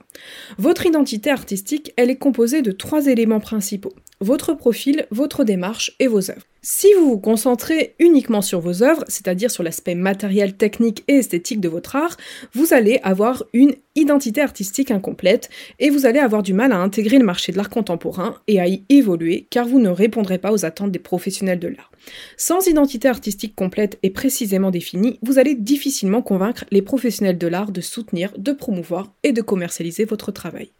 Votre 0.58 0.86
identité 0.86 1.28
artistique, 1.28 1.92
elle 1.96 2.08
est 2.08 2.16
composée 2.16 2.62
de 2.62 2.70
trois 2.70 3.08
éléments 3.08 3.40
principaux 3.40 3.94
votre 4.20 4.52
profil, 4.54 5.06
votre 5.10 5.44
démarche 5.44 5.94
et 6.00 6.08
vos 6.08 6.30
œuvres. 6.30 6.42
Si 6.60 6.88
vous 6.94 7.10
vous 7.10 7.18
concentrez 7.18 7.94
uniquement 8.00 8.42
sur 8.42 8.60
vos 8.60 8.82
œuvres, 8.82 9.04
c'est-à-dire 9.06 9.50
sur 9.50 9.62
l'aspect 9.62 9.94
matériel, 9.94 10.54
technique 10.54 11.04
et 11.06 11.18
esthétique 11.18 11.60
de 11.60 11.68
votre 11.68 11.94
art, 11.94 12.16
vous 12.52 12.74
allez 12.74 12.98
avoir 13.04 13.44
une 13.52 13.74
identité 13.94 14.40
artistique 14.40 14.90
incomplète 14.90 15.50
et 15.78 15.88
vous 15.88 16.04
allez 16.04 16.18
avoir 16.18 16.42
du 16.42 16.54
mal 16.54 16.72
à 16.72 16.78
intégrer 16.78 17.18
le 17.18 17.24
marché 17.24 17.52
de 17.52 17.56
l'art 17.56 17.70
contemporain 17.70 18.36
et 18.48 18.60
à 18.60 18.66
y 18.66 18.82
évoluer 18.88 19.46
car 19.50 19.68
vous 19.68 19.78
ne 19.78 19.88
répondrez 19.88 20.38
pas 20.38 20.52
aux 20.52 20.64
attentes 20.64 20.90
des 20.90 20.98
professionnels 20.98 21.60
de 21.60 21.68
l'art. 21.68 21.92
Sans 22.36 22.66
identité 22.66 23.08
artistique 23.08 23.54
complète 23.54 23.98
et 24.02 24.10
précisément 24.10 24.72
définie, 24.72 25.20
vous 25.22 25.38
allez 25.38 25.54
difficilement 25.54 26.22
convaincre 26.22 26.64
les 26.72 26.82
professionnels 26.82 27.38
de 27.38 27.46
l'art 27.46 27.70
de 27.70 27.80
soutenir, 27.80 28.32
de 28.36 28.52
promouvoir 28.52 29.12
et 29.22 29.32
de 29.32 29.42
commercialiser 29.42 30.04
votre 30.04 30.32
travail. 30.32 30.70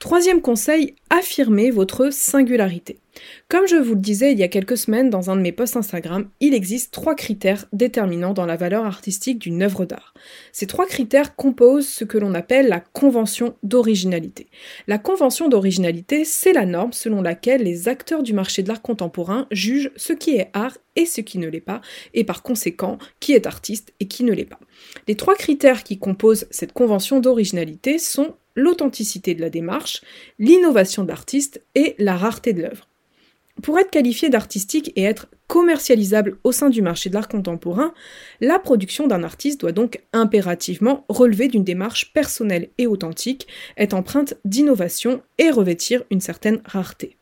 Troisième 0.00 0.40
conseil, 0.40 0.94
affirmez 1.10 1.70
votre 1.70 2.10
singularité. 2.10 3.00
Comme 3.48 3.66
je 3.66 3.76
vous 3.76 3.94
le 3.94 4.00
disais 4.00 4.32
il 4.32 4.38
y 4.38 4.42
a 4.42 4.48
quelques 4.48 4.78
semaines 4.78 5.10
dans 5.10 5.28
un 5.28 5.36
de 5.36 5.42
mes 5.42 5.52
posts 5.52 5.76
Instagram, 5.76 6.30
il 6.40 6.54
existe 6.54 6.90
trois 6.90 7.14
critères 7.14 7.66
déterminants 7.74 8.32
dans 8.32 8.46
la 8.46 8.56
valeur 8.56 8.86
artistique 8.86 9.38
d'une 9.38 9.62
œuvre 9.62 9.84
d'art. 9.84 10.14
Ces 10.52 10.66
trois 10.66 10.86
critères 10.86 11.36
composent 11.36 11.86
ce 11.86 12.04
que 12.04 12.16
l'on 12.16 12.32
appelle 12.32 12.68
la 12.68 12.80
convention 12.80 13.56
d'originalité. 13.62 14.46
La 14.86 14.96
convention 14.96 15.50
d'originalité, 15.50 16.24
c'est 16.24 16.54
la 16.54 16.64
norme 16.64 16.94
selon 16.94 17.20
laquelle 17.20 17.62
les 17.62 17.86
acteurs 17.86 18.22
du 18.22 18.32
marché 18.32 18.62
de 18.62 18.68
l'art 18.68 18.80
contemporain 18.80 19.46
jugent 19.50 19.92
ce 19.96 20.14
qui 20.14 20.36
est 20.36 20.48
art 20.54 20.78
et 20.96 21.04
ce 21.04 21.20
qui 21.20 21.36
ne 21.36 21.48
l'est 21.48 21.60
pas, 21.60 21.82
et 22.14 22.24
par 22.24 22.42
conséquent, 22.42 22.96
qui 23.20 23.32
est 23.32 23.46
artiste 23.46 23.92
et 24.00 24.08
qui 24.08 24.24
ne 24.24 24.32
l'est 24.32 24.44
pas. 24.44 24.60
Les 25.08 25.14
trois 25.14 25.34
critères 25.34 25.84
qui 25.84 25.98
composent 25.98 26.46
cette 26.50 26.72
convention 26.72 27.20
d'originalité 27.20 27.98
sont 27.98 28.34
l'authenticité 28.54 29.34
de 29.34 29.40
la 29.40 29.50
démarche, 29.50 30.02
l'innovation 30.38 31.02
de 31.02 31.08
l'artiste 31.08 31.62
et 31.74 31.94
la 31.98 32.16
rareté 32.16 32.52
de 32.52 32.62
l'œuvre. 32.62 32.88
Pour 33.62 33.78
être 33.78 33.90
qualifié 33.90 34.30
d'artistique 34.30 34.92
et 34.96 35.02
être 35.02 35.28
commercialisable 35.46 36.38
au 36.44 36.52
sein 36.52 36.70
du 36.70 36.80
marché 36.80 37.10
de 37.10 37.14
l'art 37.14 37.28
contemporain, 37.28 37.92
la 38.40 38.58
production 38.58 39.06
d'un 39.06 39.22
artiste 39.22 39.60
doit 39.60 39.72
donc 39.72 40.00
impérativement 40.12 41.04
relever 41.08 41.48
d'une 41.48 41.64
démarche 41.64 42.12
personnelle 42.12 42.70
et 42.78 42.86
authentique, 42.86 43.48
être 43.76 43.94
empreinte 43.94 44.34
d'innovation 44.44 45.22
et 45.38 45.50
revêtir 45.50 46.04
une 46.10 46.20
certaine 46.20 46.62
rareté. 46.64 47.16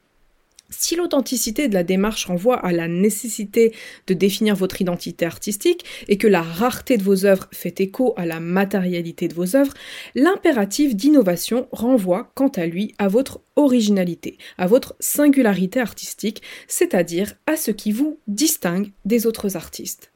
Si 0.70 0.96
l'authenticité 0.96 1.68
de 1.68 1.74
la 1.74 1.82
démarche 1.82 2.26
renvoie 2.26 2.56
à 2.56 2.72
la 2.72 2.88
nécessité 2.88 3.74
de 4.06 4.14
définir 4.14 4.54
votre 4.54 4.82
identité 4.82 5.24
artistique 5.24 5.84
et 6.08 6.18
que 6.18 6.26
la 6.26 6.42
rareté 6.42 6.98
de 6.98 7.02
vos 7.02 7.24
œuvres 7.24 7.48
fait 7.52 7.80
écho 7.80 8.12
à 8.18 8.26
la 8.26 8.38
matérialité 8.38 9.28
de 9.28 9.34
vos 9.34 9.56
œuvres, 9.56 9.72
l'impératif 10.14 10.94
d'innovation 10.94 11.68
renvoie 11.72 12.30
quant 12.34 12.48
à 12.48 12.66
lui 12.66 12.94
à 12.98 13.08
votre 13.08 13.40
originalité, 13.56 14.36
à 14.58 14.66
votre 14.66 14.94
singularité 15.00 15.80
artistique, 15.80 16.42
c'est-à-dire 16.66 17.34
à 17.46 17.56
ce 17.56 17.70
qui 17.70 17.90
vous 17.90 18.20
distingue 18.26 18.90
des 19.06 19.26
autres 19.26 19.56
artistes. 19.56 20.12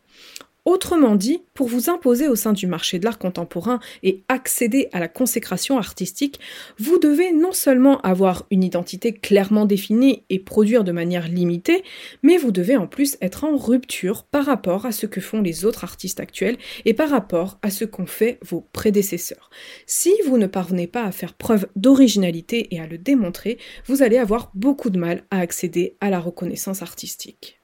Autrement 0.64 1.16
dit, 1.16 1.42
pour 1.54 1.66
vous 1.66 1.90
imposer 1.90 2.28
au 2.28 2.36
sein 2.36 2.52
du 2.52 2.68
marché 2.68 3.00
de 3.00 3.04
l'art 3.04 3.18
contemporain 3.18 3.80
et 4.04 4.22
accéder 4.28 4.88
à 4.92 5.00
la 5.00 5.08
consécration 5.08 5.76
artistique, 5.76 6.38
vous 6.78 7.00
devez 7.00 7.32
non 7.32 7.50
seulement 7.50 8.00
avoir 8.02 8.46
une 8.52 8.62
identité 8.62 9.12
clairement 9.12 9.66
définie 9.66 10.22
et 10.30 10.38
produire 10.38 10.84
de 10.84 10.92
manière 10.92 11.26
limitée, 11.26 11.82
mais 12.22 12.36
vous 12.36 12.52
devez 12.52 12.76
en 12.76 12.86
plus 12.86 13.16
être 13.20 13.42
en 13.42 13.56
rupture 13.56 14.22
par 14.22 14.46
rapport 14.46 14.86
à 14.86 14.92
ce 14.92 15.06
que 15.06 15.20
font 15.20 15.42
les 15.42 15.64
autres 15.64 15.82
artistes 15.82 16.20
actuels 16.20 16.58
et 16.84 16.94
par 16.94 17.10
rapport 17.10 17.58
à 17.62 17.70
ce 17.70 17.84
qu'ont 17.84 18.06
fait 18.06 18.38
vos 18.42 18.60
prédécesseurs. 18.60 19.50
Si 19.86 20.12
vous 20.26 20.38
ne 20.38 20.46
parvenez 20.46 20.86
pas 20.86 21.02
à 21.02 21.10
faire 21.10 21.34
preuve 21.34 21.66
d'originalité 21.74 22.72
et 22.72 22.80
à 22.80 22.86
le 22.86 22.98
démontrer, 22.98 23.58
vous 23.86 24.02
allez 24.02 24.18
avoir 24.18 24.52
beaucoup 24.54 24.90
de 24.90 24.98
mal 24.98 25.24
à 25.32 25.40
accéder 25.40 25.96
à 26.00 26.08
la 26.08 26.20
reconnaissance 26.20 26.82
artistique. 26.82 27.61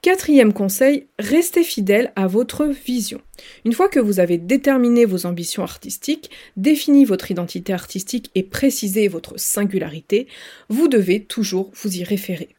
Quatrième 0.00 0.52
conseil, 0.52 1.08
restez 1.18 1.64
fidèle 1.64 2.12
à 2.14 2.28
votre 2.28 2.66
vision. 2.66 3.20
Une 3.64 3.72
fois 3.72 3.88
que 3.88 3.98
vous 3.98 4.20
avez 4.20 4.38
déterminé 4.38 5.04
vos 5.04 5.26
ambitions 5.26 5.64
artistiques, 5.64 6.30
défini 6.56 7.04
votre 7.04 7.32
identité 7.32 7.72
artistique 7.72 8.30
et 8.36 8.44
précisé 8.44 9.08
votre 9.08 9.40
singularité, 9.40 10.28
vous 10.68 10.86
devez 10.86 11.24
toujours 11.24 11.72
vous 11.74 11.96
y 11.96 12.04
référer. 12.04 12.50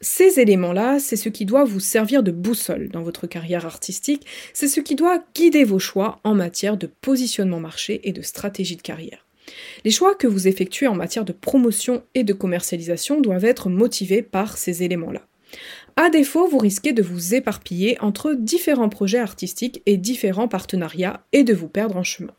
Ces 0.00 0.38
éléments-là, 0.38 1.00
c'est 1.00 1.16
ce 1.16 1.28
qui 1.28 1.46
doit 1.46 1.64
vous 1.64 1.80
servir 1.80 2.22
de 2.22 2.30
boussole 2.30 2.88
dans 2.90 3.02
votre 3.02 3.26
carrière 3.26 3.66
artistique, 3.66 4.24
c'est 4.52 4.68
ce 4.68 4.80
qui 4.80 4.94
doit 4.94 5.24
guider 5.34 5.64
vos 5.64 5.80
choix 5.80 6.20
en 6.22 6.34
matière 6.34 6.76
de 6.76 6.86
positionnement 6.86 7.60
marché 7.60 8.02
et 8.04 8.12
de 8.12 8.22
stratégie 8.22 8.76
de 8.76 8.82
carrière. 8.82 9.26
Les 9.84 9.90
choix 9.90 10.14
que 10.14 10.28
vous 10.28 10.46
effectuez 10.46 10.86
en 10.86 10.94
matière 10.94 11.24
de 11.24 11.32
promotion 11.32 12.04
et 12.14 12.22
de 12.22 12.32
commercialisation 12.32 13.20
doivent 13.20 13.44
être 13.44 13.68
motivés 13.68 14.22
par 14.22 14.58
ces 14.58 14.84
éléments-là. 14.84 15.26
À 15.96 16.10
défaut, 16.10 16.48
vous 16.48 16.58
risquez 16.58 16.92
de 16.92 17.02
vous 17.02 17.34
éparpiller 17.34 17.96
entre 18.00 18.34
différents 18.34 18.88
projets 18.88 19.20
artistiques 19.20 19.80
et 19.86 19.96
différents 19.96 20.48
partenariats 20.48 21.24
et 21.32 21.44
de 21.44 21.54
vous 21.54 21.68
perdre 21.68 21.96
en 21.96 22.02
chemin. 22.02 22.32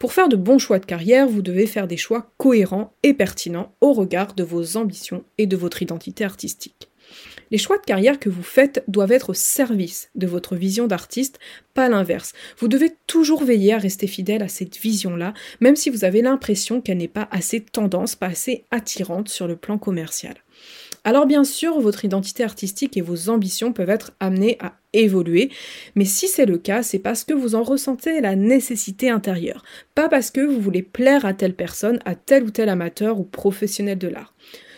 Pour 0.00 0.12
faire 0.12 0.28
de 0.28 0.36
bons 0.36 0.58
choix 0.58 0.80
de 0.80 0.86
carrière, 0.86 1.28
vous 1.28 1.42
devez 1.42 1.66
faire 1.66 1.86
des 1.86 1.96
choix 1.96 2.32
cohérents 2.38 2.92
et 3.04 3.14
pertinents 3.14 3.72
au 3.80 3.92
regard 3.92 4.34
de 4.34 4.42
vos 4.42 4.76
ambitions 4.76 5.24
et 5.38 5.46
de 5.46 5.56
votre 5.56 5.80
identité 5.80 6.24
artistique. 6.24 6.88
Les 7.50 7.58
choix 7.58 7.78
de 7.78 7.84
carrière 7.84 8.18
que 8.18 8.28
vous 8.28 8.42
faites 8.42 8.84
doivent 8.88 9.12
être 9.12 9.30
au 9.30 9.34
service 9.34 10.10
de 10.14 10.26
votre 10.26 10.56
vision 10.56 10.86
d'artiste, 10.86 11.38
pas 11.74 11.88
l'inverse. 11.88 12.34
Vous 12.58 12.68
devez 12.68 12.92
toujours 13.06 13.42
veiller 13.42 13.72
à 13.72 13.78
rester 13.78 14.06
fidèle 14.06 14.42
à 14.42 14.48
cette 14.48 14.76
vision-là, 14.76 15.32
même 15.60 15.76
si 15.76 15.88
vous 15.88 16.04
avez 16.04 16.20
l'impression 16.20 16.80
qu'elle 16.80 16.98
n'est 16.98 17.08
pas 17.08 17.28
assez 17.30 17.60
tendance, 17.60 18.16
pas 18.16 18.26
assez 18.26 18.64
attirante 18.70 19.28
sur 19.28 19.46
le 19.46 19.56
plan 19.56 19.78
commercial. 19.78 20.34
Alors 21.04 21.26
bien 21.26 21.44
sûr, 21.44 21.80
votre 21.80 22.04
identité 22.04 22.44
artistique 22.44 22.96
et 22.96 23.00
vos 23.00 23.28
ambitions 23.28 23.72
peuvent 23.72 23.90
être 23.90 24.12
amenées 24.20 24.56
à 24.60 24.74
évoluer, 24.92 25.50
mais 25.94 26.04
si 26.04 26.28
c'est 26.28 26.46
le 26.46 26.58
cas, 26.58 26.82
c'est 26.82 26.98
parce 26.98 27.24
que 27.24 27.34
vous 27.34 27.54
en 27.54 27.62
ressentez 27.62 28.20
la 28.20 28.36
nécessité 28.36 29.10
intérieure, 29.10 29.62
pas 29.94 30.08
parce 30.08 30.30
que 30.30 30.40
vous 30.40 30.60
voulez 30.60 30.82
plaire 30.82 31.24
à 31.24 31.34
telle 31.34 31.54
personne, 31.54 31.98
à 32.04 32.14
tel 32.14 32.44
ou 32.44 32.50
tel 32.50 32.68
amateur 32.68 33.20
ou 33.20 33.24
professionnel 33.24 33.98
de 33.98 34.08
l'art. 34.08 34.34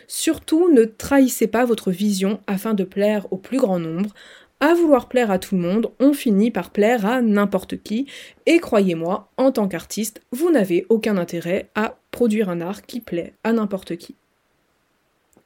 Surtout, 0.09 0.69
ne 0.73 0.85
trahissez 0.85 1.47
pas 1.47 1.65
votre 1.65 1.91
vision 1.91 2.41
afin 2.47 2.75
de 2.75 2.85
plaire 2.85 3.27
au 3.31 3.37
plus 3.37 3.59
grand 3.59 3.79
nombre. 3.79 4.13
À 4.59 4.75
vouloir 4.75 5.09
plaire 5.09 5.31
à 5.31 5.39
tout 5.39 5.55
le 5.55 5.63
monde, 5.63 5.91
on 6.01 6.13
finit 6.13 6.51
par 6.51 6.71
plaire 6.71 7.07
à 7.07 7.23
n'importe 7.23 7.83
qui, 7.83 8.07
et 8.45 8.59
croyez-moi, 8.59 9.31
en 9.37 9.53
tant 9.53 9.69
qu'artiste, 9.69 10.21
vous 10.33 10.51
n'avez 10.51 10.85
aucun 10.91 11.17
intérêt 11.17 11.71
à 11.75 11.97
produire 12.11 12.51
un 12.51 12.61
art 12.61 12.83
qui 12.83 13.01
plaît 13.01 13.33
à 13.43 13.53
n'importe 13.53 13.97
qui. 13.97 14.17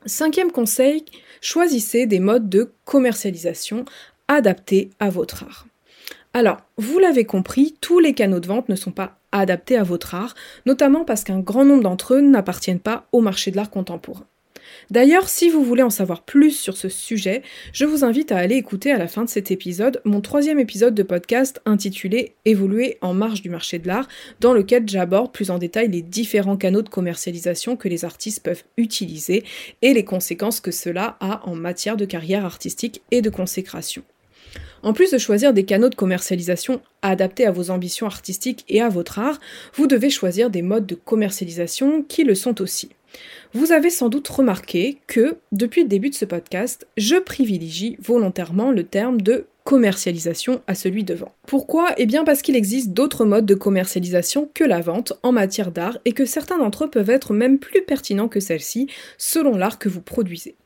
Cinquième 0.07 0.53
conseil, 0.53 1.05
choisissez 1.41 2.07
des 2.07 2.21
modes 2.21 2.51
de 2.51 2.73
commercialisation 2.85 3.87
adaptés 4.29 4.91
à 5.01 5.09
votre 5.09 5.45
art. 5.45 5.67
Alors, 6.35 6.59
vous 6.77 6.99
l'avez 6.99 7.25
compris, 7.25 7.77
tous 7.81 8.01
les 8.01 8.13
canaux 8.13 8.41
de 8.41 8.47
vente 8.47 8.69
ne 8.69 8.77
sont 8.77 8.91
pas 8.91 9.19
adaptés 9.33 9.79
à 9.79 9.83
votre 9.83 10.15
art, 10.15 10.35
notamment 10.67 11.05
parce 11.05 11.25
qu'un 11.25 11.41
grand 11.41 11.65
nombre 11.65 11.83
d'entre 11.83 12.15
eux 12.15 12.21
n'appartiennent 12.21 12.81
pas 12.81 13.07
au 13.13 13.21
marché 13.21 13.51
de 13.51 13.57
l'art 13.57 13.71
contemporain. 13.71 14.27
D'ailleurs, 14.91 15.29
si 15.29 15.51
vous 15.51 15.65
voulez 15.65 15.83
en 15.83 15.91
savoir 15.91 16.23
plus 16.23 16.51
sur 16.51 16.77
ce 16.77 16.89
sujet, 16.89 17.43
je 17.73 17.85
vous 17.85 18.05
invite 18.05 18.33
à 18.33 18.39
aller 18.39 18.57
écouter 18.57 18.93
à 18.93 18.99
la 18.99 19.09
fin 19.09 19.25
de 19.25 19.29
cet 19.29 19.51
épisode 19.51 20.01
mon 20.05 20.21
troisième 20.21 20.59
épisode 20.59 20.95
de 20.95 21.03
podcast 21.03 21.61
intitulé 21.65 22.35
Évoluer 22.45 22.99
en 23.01 23.15
marge 23.15 23.43
du 23.43 23.51
marché 23.51 23.79
de 23.79 23.89
l'art, 23.89 24.09
dans 24.41 24.53
lequel 24.53 24.89
j'aborde 24.89 25.33
plus 25.33 25.51
en 25.51 25.59
détail 25.59 25.89
les 25.89 26.03
différents 26.03 26.57
canaux 26.57 26.83
de 26.83 26.89
commercialisation 26.89 27.77
que 27.77 27.89
les 27.89 28.05
artistes 28.05 28.43
peuvent 28.43 28.65
utiliser 28.77 29.45
et 29.83 29.95
les 29.95 30.05
conséquences 30.05 30.61
que 30.61 30.71
cela 30.71 31.17
a 31.21 31.49
en 31.49 31.55
matière 31.55 31.97
de 31.97 32.05
carrière 32.05 32.45
artistique 32.45 33.03
et 33.11 33.23
de 33.23 33.31
consécration. 33.31 34.03
En 34.83 34.93
plus 34.93 35.11
de 35.11 35.19
choisir 35.19 35.55
des 35.55 35.65
canaux 35.65 35.89
de 35.89 35.95
commercialisation 35.95 36.83
adaptés 37.01 37.47
à 37.47 37.51
vos 37.51 37.71
ambitions 37.71 38.07
artistiques 38.07 38.65
et 38.69 38.83
à 38.83 38.91
votre 38.91 39.19
art, 39.19 39.41
vous 39.75 39.87
devez 39.87 40.11
choisir 40.11 40.51
des 40.51 40.61
modes 40.61 40.87
de 40.87 40.95
commercialisation 40.95 42.03
qui 42.03 42.23
le 42.23 42.35
sont 42.35 42.61
aussi. 42.61 42.91
Vous 43.57 43.71
avez 43.71 43.91
sans 43.91 44.09
doute 44.09 44.27
remarqué 44.27 44.99
que, 45.07 45.37
depuis 45.53 45.83
le 45.83 45.89
début 45.89 46.11
de 46.11 46.17
ce 46.17 46.25
podcast, 46.25 46.89
je 46.97 47.15
privilégie 47.15 47.97
volontairement 48.01 48.73
le 48.73 48.83
terme 48.83 49.21
de 49.21 49.47
commercialisation 49.65 50.61
à 50.67 50.75
celui 50.75 51.05
de 51.05 51.15
vente. 51.15 51.33
Pourquoi? 51.47 51.95
Eh 51.97 52.05
bien 52.05 52.25
parce 52.25 52.43
qu'il 52.43 52.55
existe 52.55 52.91
d'autres 52.91 53.25
modes 53.25 53.47
de 53.47 53.55
commercialisation 53.55 54.51
que 54.53 54.63
la 54.63 54.81
vente 54.81 55.15
en 55.23 55.33
matière 55.33 55.73
d'art 55.73 55.99
et 56.05 56.13
que 56.13 56.27
certains 56.27 56.59
d'entre 56.59 56.85
eux 56.85 56.91
peuvent 56.91 57.11
être 57.11 57.33
même 57.33 57.59
plus 57.59 57.83
pertinents 57.83 58.29
que 58.29 58.41
celle-ci 58.41 58.89
selon 59.17 59.57
l'art 59.57 59.79
que 59.79 59.89
vous 59.89 60.03
produisez. 60.03 60.57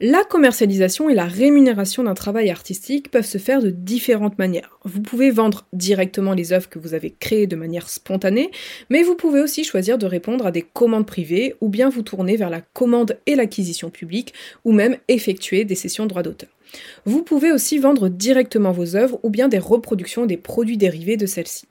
La 0.00 0.24
commercialisation 0.24 1.10
et 1.10 1.14
la 1.14 1.26
rémunération 1.26 2.04
d'un 2.04 2.14
travail 2.14 2.50
artistique 2.50 3.10
peuvent 3.10 3.26
se 3.26 3.38
faire 3.38 3.60
de 3.60 3.70
différentes 3.70 4.38
manières. 4.38 4.78
Vous 4.84 5.02
pouvez 5.02 5.30
vendre 5.30 5.66
directement 5.74 6.32
les 6.32 6.52
œuvres 6.52 6.70
que 6.70 6.78
vous 6.78 6.94
avez 6.94 7.10
créées 7.10 7.46
de 7.46 7.56
manière 7.56 7.90
spontanée, 7.90 8.50
mais 8.88 9.02
vous 9.02 9.16
pouvez 9.16 9.40
aussi 9.40 9.64
choisir 9.64 9.98
de 9.98 10.06
répondre 10.06 10.46
à 10.46 10.50
des 10.50 10.62
commandes 10.62 11.06
privées 11.06 11.56
ou 11.60 11.68
bien 11.68 11.90
vous 11.90 12.02
tourner 12.02 12.35
vers 12.36 12.50
la 12.50 12.60
commande 12.60 13.18
et 13.26 13.34
l'acquisition 13.34 13.90
publique 13.90 14.34
ou 14.64 14.72
même 14.72 14.96
effectuer 15.08 15.64
des 15.64 15.74
sessions 15.74 16.04
de 16.04 16.10
droit 16.10 16.22
d'auteur. 16.22 16.50
Vous 17.04 17.22
pouvez 17.22 17.52
aussi 17.52 17.78
vendre 17.78 18.08
directement 18.08 18.72
vos 18.72 18.96
œuvres 18.96 19.20
ou 19.22 19.30
bien 19.30 19.48
des 19.48 19.58
reproductions 19.58 20.26
des 20.26 20.36
produits 20.36 20.76
dérivés 20.76 21.16
de 21.16 21.26
celles-ci. 21.26 21.66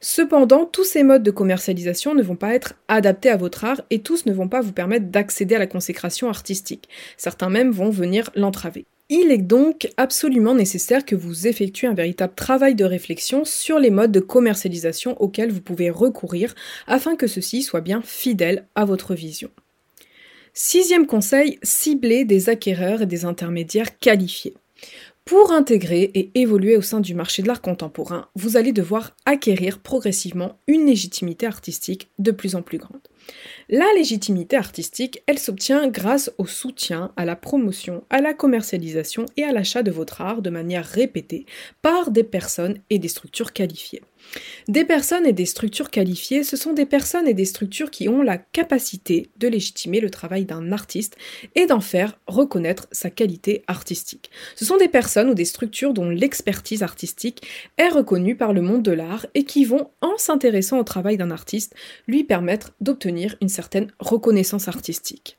Cependant, 0.00 0.66
tous 0.66 0.84
ces 0.84 1.04
modes 1.04 1.22
de 1.22 1.30
commercialisation 1.30 2.14
ne 2.14 2.24
vont 2.24 2.34
pas 2.34 2.54
être 2.54 2.74
adaptés 2.88 3.30
à 3.30 3.36
votre 3.36 3.64
art 3.64 3.82
et 3.90 4.00
tous 4.00 4.26
ne 4.26 4.32
vont 4.32 4.48
pas 4.48 4.60
vous 4.60 4.72
permettre 4.72 5.06
d'accéder 5.06 5.54
à 5.54 5.60
la 5.60 5.68
consécration 5.68 6.28
artistique. 6.28 6.88
Certains 7.16 7.50
même 7.50 7.70
vont 7.70 7.90
venir 7.90 8.28
l'entraver. 8.34 8.84
Il 9.08 9.30
est 9.30 9.38
donc 9.38 9.90
absolument 9.98 10.54
nécessaire 10.54 11.04
que 11.04 11.14
vous 11.14 11.46
effectuez 11.46 11.86
un 11.86 11.94
véritable 11.94 12.34
travail 12.34 12.74
de 12.74 12.84
réflexion 12.84 13.44
sur 13.44 13.78
les 13.78 13.90
modes 13.90 14.10
de 14.10 14.20
commercialisation 14.20 15.20
auxquels 15.20 15.52
vous 15.52 15.60
pouvez 15.60 15.90
recourir 15.90 16.54
afin 16.86 17.14
que 17.14 17.26
ceux-ci 17.26 17.62
soient 17.62 17.80
bien 17.80 18.00
fidèles 18.02 18.66
à 18.74 18.84
votre 18.84 19.14
vision. 19.14 19.50
Sixième 20.54 21.06
conseil, 21.06 21.58
ciblez 21.62 22.26
des 22.26 22.50
acquéreurs 22.50 23.00
et 23.00 23.06
des 23.06 23.24
intermédiaires 23.24 23.98
qualifiés. 23.98 24.54
Pour 25.24 25.50
intégrer 25.50 26.10
et 26.14 26.30
évoluer 26.34 26.76
au 26.76 26.82
sein 26.82 27.00
du 27.00 27.14
marché 27.14 27.42
de 27.42 27.48
l'art 27.48 27.62
contemporain, 27.62 28.28
vous 28.34 28.58
allez 28.58 28.72
devoir 28.72 29.16
acquérir 29.24 29.78
progressivement 29.78 30.58
une 30.66 30.84
légitimité 30.84 31.46
artistique 31.46 32.10
de 32.18 32.32
plus 32.32 32.54
en 32.54 32.60
plus 32.60 32.76
grande. 32.76 33.00
La 33.68 33.86
légitimité 33.96 34.56
artistique, 34.56 35.22
elle 35.26 35.38
s'obtient 35.38 35.88
grâce 35.88 36.32
au 36.38 36.46
soutien, 36.46 37.12
à 37.16 37.24
la 37.24 37.36
promotion, 37.36 38.04
à 38.10 38.20
la 38.20 38.34
commercialisation 38.34 39.26
et 39.36 39.44
à 39.44 39.52
l'achat 39.52 39.82
de 39.82 39.90
votre 39.90 40.20
art 40.20 40.42
de 40.42 40.50
manière 40.50 40.84
répétée 40.84 41.46
par 41.80 42.10
des 42.10 42.24
personnes 42.24 42.78
et 42.90 42.98
des 42.98 43.08
structures 43.08 43.52
qualifiées. 43.52 44.02
Des 44.68 44.84
personnes 44.84 45.26
et 45.26 45.32
des 45.32 45.46
structures 45.46 45.90
qualifiées, 45.90 46.44
ce 46.44 46.56
sont 46.56 46.72
des 46.72 46.86
personnes 46.86 47.26
et 47.26 47.34
des 47.34 47.44
structures 47.44 47.90
qui 47.90 48.08
ont 48.08 48.22
la 48.22 48.38
capacité 48.38 49.30
de 49.36 49.48
légitimer 49.48 50.00
le 50.00 50.10
travail 50.10 50.44
d'un 50.44 50.72
artiste 50.72 51.16
et 51.54 51.66
d'en 51.66 51.80
faire 51.80 52.18
reconnaître 52.26 52.86
sa 52.92 53.10
qualité 53.10 53.64
artistique. 53.66 54.30
Ce 54.54 54.64
sont 54.64 54.76
des 54.76 54.88
personnes 54.88 55.30
ou 55.30 55.34
des 55.34 55.44
structures 55.44 55.92
dont 55.92 56.08
l'expertise 56.08 56.82
artistique 56.82 57.42
est 57.78 57.88
reconnue 57.88 58.36
par 58.36 58.52
le 58.52 58.62
monde 58.62 58.82
de 58.82 58.92
l'art 58.92 59.26
et 59.34 59.44
qui 59.44 59.64
vont, 59.64 59.90
en 60.00 60.16
s'intéressant 60.16 60.78
au 60.78 60.84
travail 60.84 61.16
d'un 61.16 61.30
artiste, 61.30 61.74
lui 62.06 62.24
permettre 62.24 62.72
d'obtenir 62.80 63.11
une 63.40 63.48
certaine 63.48 63.90
reconnaissance 63.98 64.68
artistique. 64.68 65.38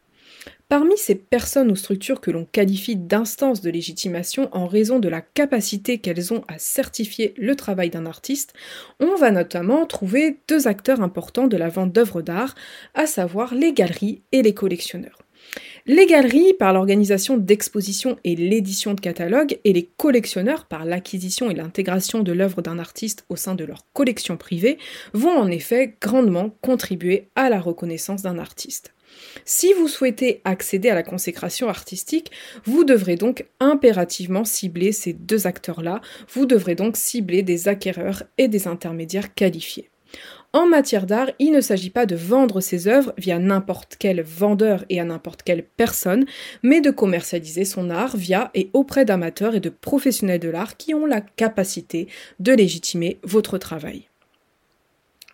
Parmi 0.69 0.97
ces 0.97 1.15
personnes 1.15 1.71
ou 1.71 1.75
structures 1.75 2.19
que 2.19 2.31
l'on 2.31 2.45
qualifie 2.45 2.95
d'instances 2.95 3.61
de 3.61 3.69
légitimation 3.69 4.49
en 4.53 4.65
raison 4.65 4.99
de 4.99 5.09
la 5.09 5.21
capacité 5.21 5.99
qu'elles 5.99 6.33
ont 6.33 6.43
à 6.47 6.57
certifier 6.57 7.33
le 7.37 7.55
travail 7.55 7.89
d'un 7.89 8.05
artiste, 8.05 8.53
on 8.99 9.15
va 9.15 9.29
notamment 9.29 9.85
trouver 9.85 10.39
deux 10.47 10.67
acteurs 10.67 11.01
importants 11.01 11.47
de 11.47 11.57
la 11.57 11.69
vente 11.69 11.91
d'œuvres 11.91 12.21
d'art, 12.21 12.55
à 12.95 13.05
savoir 13.05 13.53
les 13.53 13.73
galeries 13.73 14.21
et 14.31 14.41
les 14.41 14.53
collectionneurs. 14.53 15.22
Les 15.85 16.05
galeries 16.05 16.53
par 16.53 16.71
l'organisation 16.71 17.37
d'expositions 17.37 18.17
et 18.23 18.35
l'édition 18.35 18.93
de 18.93 19.01
catalogues 19.01 19.59
et 19.65 19.73
les 19.73 19.89
collectionneurs 19.97 20.65
par 20.65 20.85
l'acquisition 20.85 21.51
et 21.51 21.55
l'intégration 21.55 22.19
de 22.23 22.31
l'œuvre 22.31 22.61
d'un 22.61 22.79
artiste 22.79 23.25
au 23.29 23.35
sein 23.35 23.53
de 23.53 23.65
leur 23.65 23.85
collection 23.91 24.37
privée 24.37 24.77
vont 25.13 25.37
en 25.37 25.49
effet 25.49 25.95
grandement 26.01 26.55
contribuer 26.61 27.27
à 27.35 27.49
la 27.49 27.59
reconnaissance 27.59 28.21
d'un 28.21 28.39
artiste. 28.39 28.93
Si 29.45 29.73
vous 29.73 29.87
souhaitez 29.87 30.41
accéder 30.45 30.89
à 30.89 30.95
la 30.95 31.03
consécration 31.03 31.69
artistique, 31.69 32.31
vous 32.65 32.83
devrez 32.83 33.15
donc 33.15 33.45
impérativement 33.59 34.45
cibler 34.45 34.91
ces 34.91 35.13
deux 35.13 35.47
acteurs-là, 35.47 36.01
vous 36.33 36.45
devrez 36.45 36.75
donc 36.75 36.97
cibler 36.97 37.43
des 37.43 37.67
acquéreurs 37.67 38.23
et 38.37 38.47
des 38.47 38.67
intermédiaires 38.67 39.33
qualifiés. 39.33 39.89
En 40.55 40.67
matière 40.67 41.07
d'art, 41.07 41.31
il 41.39 41.51
ne 41.51 41.61
s'agit 41.61 41.89
pas 41.89 42.05
de 42.05 42.15
vendre 42.15 42.61
ses 42.61 42.87
œuvres 42.87 43.11
via 43.17 43.39
n'importe 43.39 43.95
quel 43.97 44.21
vendeur 44.21 44.85
et 44.87 44.99
à 44.99 45.03
n'importe 45.03 45.41
quelle 45.41 45.63
personne, 45.63 46.25
mais 46.61 46.79
de 46.79 46.91
commercialiser 46.91 47.65
son 47.65 47.89
art 47.89 48.15
via 48.15 48.51
et 48.53 48.69
auprès 48.73 49.03
d'amateurs 49.03 49.55
et 49.55 49.59
de 49.59 49.69
professionnels 49.69 50.39
de 50.39 50.49
l'art 50.49 50.77
qui 50.77 50.93
ont 50.93 51.07
la 51.07 51.21
capacité 51.21 52.07
de 52.39 52.53
légitimer 52.53 53.19
votre 53.23 53.57
travail. 53.57 54.09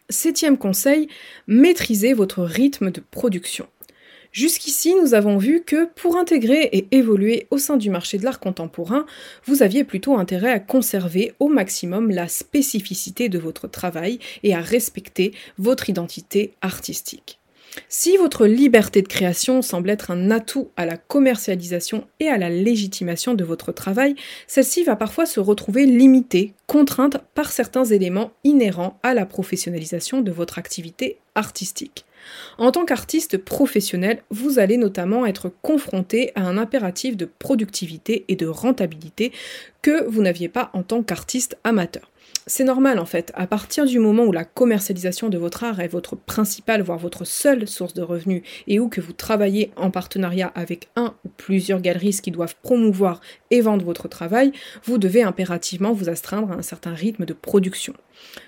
Septième 0.08 0.58
conseil, 0.58 1.10
maîtrisez 1.47 2.13
votre 2.13 2.41
rythme 2.41 2.89
de 2.89 3.01
production. 3.12 3.67
Jusqu'ici, 4.31 4.93
nous 5.01 5.15
avons 5.15 5.37
vu 5.37 5.63
que 5.65 5.87
pour 5.95 6.15
intégrer 6.15 6.69
et 6.71 6.87
évoluer 6.91 7.47
au 7.49 7.57
sein 7.57 7.77
du 7.77 7.89
marché 7.89 8.19
de 8.19 8.23
l'art 8.23 8.39
contemporain, 8.39 9.05
vous 9.45 9.63
aviez 9.63 9.83
plutôt 9.83 10.17
intérêt 10.17 10.51
à 10.51 10.59
conserver 10.59 11.33
au 11.39 11.47
maximum 11.47 12.11
la 12.11 12.27
spécificité 12.27 13.27
de 13.27 13.39
votre 13.39 13.67
travail 13.67 14.19
et 14.43 14.53
à 14.53 14.61
respecter 14.61 15.33
votre 15.57 15.89
identité 15.89 16.53
artistique. 16.61 17.39
Si 17.87 18.17
votre 18.17 18.45
liberté 18.45 19.01
de 19.01 19.07
création 19.07 19.61
semble 19.61 19.89
être 19.89 20.11
un 20.11 20.31
atout 20.31 20.69
à 20.75 20.85
la 20.85 20.97
commercialisation 20.97 22.07
et 22.19 22.27
à 22.27 22.37
la 22.37 22.49
légitimation 22.49 23.33
de 23.33 23.43
votre 23.43 23.71
travail, 23.71 24.15
celle-ci 24.47 24.83
va 24.83 24.95
parfois 24.95 25.25
se 25.25 25.39
retrouver 25.39 25.85
limitée, 25.85 26.53
contrainte 26.67 27.17
par 27.35 27.51
certains 27.51 27.85
éléments 27.85 28.31
inhérents 28.43 28.99
à 29.03 29.13
la 29.13 29.25
professionnalisation 29.25 30.21
de 30.21 30.31
votre 30.31 30.59
activité 30.59 31.17
artistique. 31.35 32.05
En 32.57 32.71
tant 32.71 32.85
qu'artiste 32.85 33.37
professionnel, 33.37 34.21
vous 34.29 34.59
allez 34.59 34.77
notamment 34.77 35.25
être 35.25 35.51
confronté 35.61 36.31
à 36.35 36.41
un 36.41 36.57
impératif 36.57 37.17
de 37.17 37.25
productivité 37.25 38.25
et 38.27 38.35
de 38.35 38.47
rentabilité 38.47 39.31
que 39.81 40.07
vous 40.07 40.21
n'aviez 40.21 40.49
pas 40.49 40.69
en 40.73 40.83
tant 40.83 41.03
qu'artiste 41.03 41.57
amateur. 41.63 42.09
C'est 42.47 42.63
normal 42.63 42.99
en 42.99 43.05
fait, 43.05 43.31
à 43.35 43.45
partir 43.45 43.85
du 43.85 43.99
moment 43.99 44.23
où 44.23 44.31
la 44.31 44.43
commercialisation 44.43 45.29
de 45.29 45.37
votre 45.37 45.63
art 45.63 45.79
est 45.79 45.87
votre 45.87 46.15
principale, 46.15 46.81
voire 46.81 46.97
votre 46.97 47.23
seule 47.23 47.67
source 47.67 47.93
de 47.93 48.01
revenus, 48.01 48.41
et 48.67 48.79
où 48.79 48.89
que 48.89 49.01
vous 49.01 49.13
travaillez 49.13 49.71
en 49.75 49.91
partenariat 49.91 50.51
avec 50.55 50.89
un 50.95 51.13
ou 51.25 51.29
plusieurs 51.29 51.79
galeristes 51.79 52.23
qui 52.23 52.31
doivent 52.31 52.55
promouvoir 52.63 53.21
et 53.51 53.61
vendre 53.61 53.85
votre 53.85 54.07
travail, 54.07 54.51
vous 54.83 54.97
devez 54.97 55.21
impérativement 55.21 55.93
vous 55.93 56.09
astreindre 56.09 56.51
à 56.51 56.55
un 56.55 56.61
certain 56.63 56.93
rythme 56.93 57.25
de 57.25 57.33
production. 57.33 57.93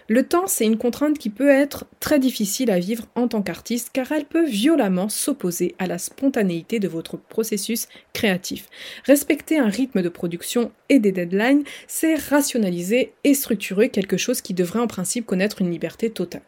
Le 0.08 0.24
temps, 0.24 0.48
c'est 0.48 0.66
une 0.66 0.78
contrainte 0.78 1.18
qui 1.18 1.30
peut 1.30 1.50
être 1.50 1.86
très 2.00 2.20
difficile 2.20 2.72
à 2.72 2.80
vivre 2.80 3.06
en 3.16 3.28
tant 3.28 3.42
qu'artiste 3.42 3.90
car 3.94 4.12
elle 4.12 4.26
peut 4.26 4.46
violemment 4.46 5.10
s'opposer 5.10 5.76
à 5.80 5.88
la 5.88 5.98
spontanéité 5.98 6.80
de 6.80 6.88
votre 6.88 7.18
processus 7.18 7.88
créatif. 8.14 8.68
Respecter 9.06 9.58
un 9.58 9.70
rythme 9.70 10.02
de 10.02 10.10
production 10.10 10.72
et 10.90 11.00
des 11.00 11.12
deadlines, 11.12 11.64
c'est 11.88 12.16
rationaliser 12.16 13.14
et 13.24 13.34
structurer 13.34 13.90
quelque 13.90 14.18
chose 14.18 14.42
qui 14.42 14.54
devrait 14.54 14.80
en 14.80 14.88
principe 14.88 15.26
connaître 15.26 15.62
une 15.62 15.72
liberté 15.72 16.10
totale. 16.10 16.42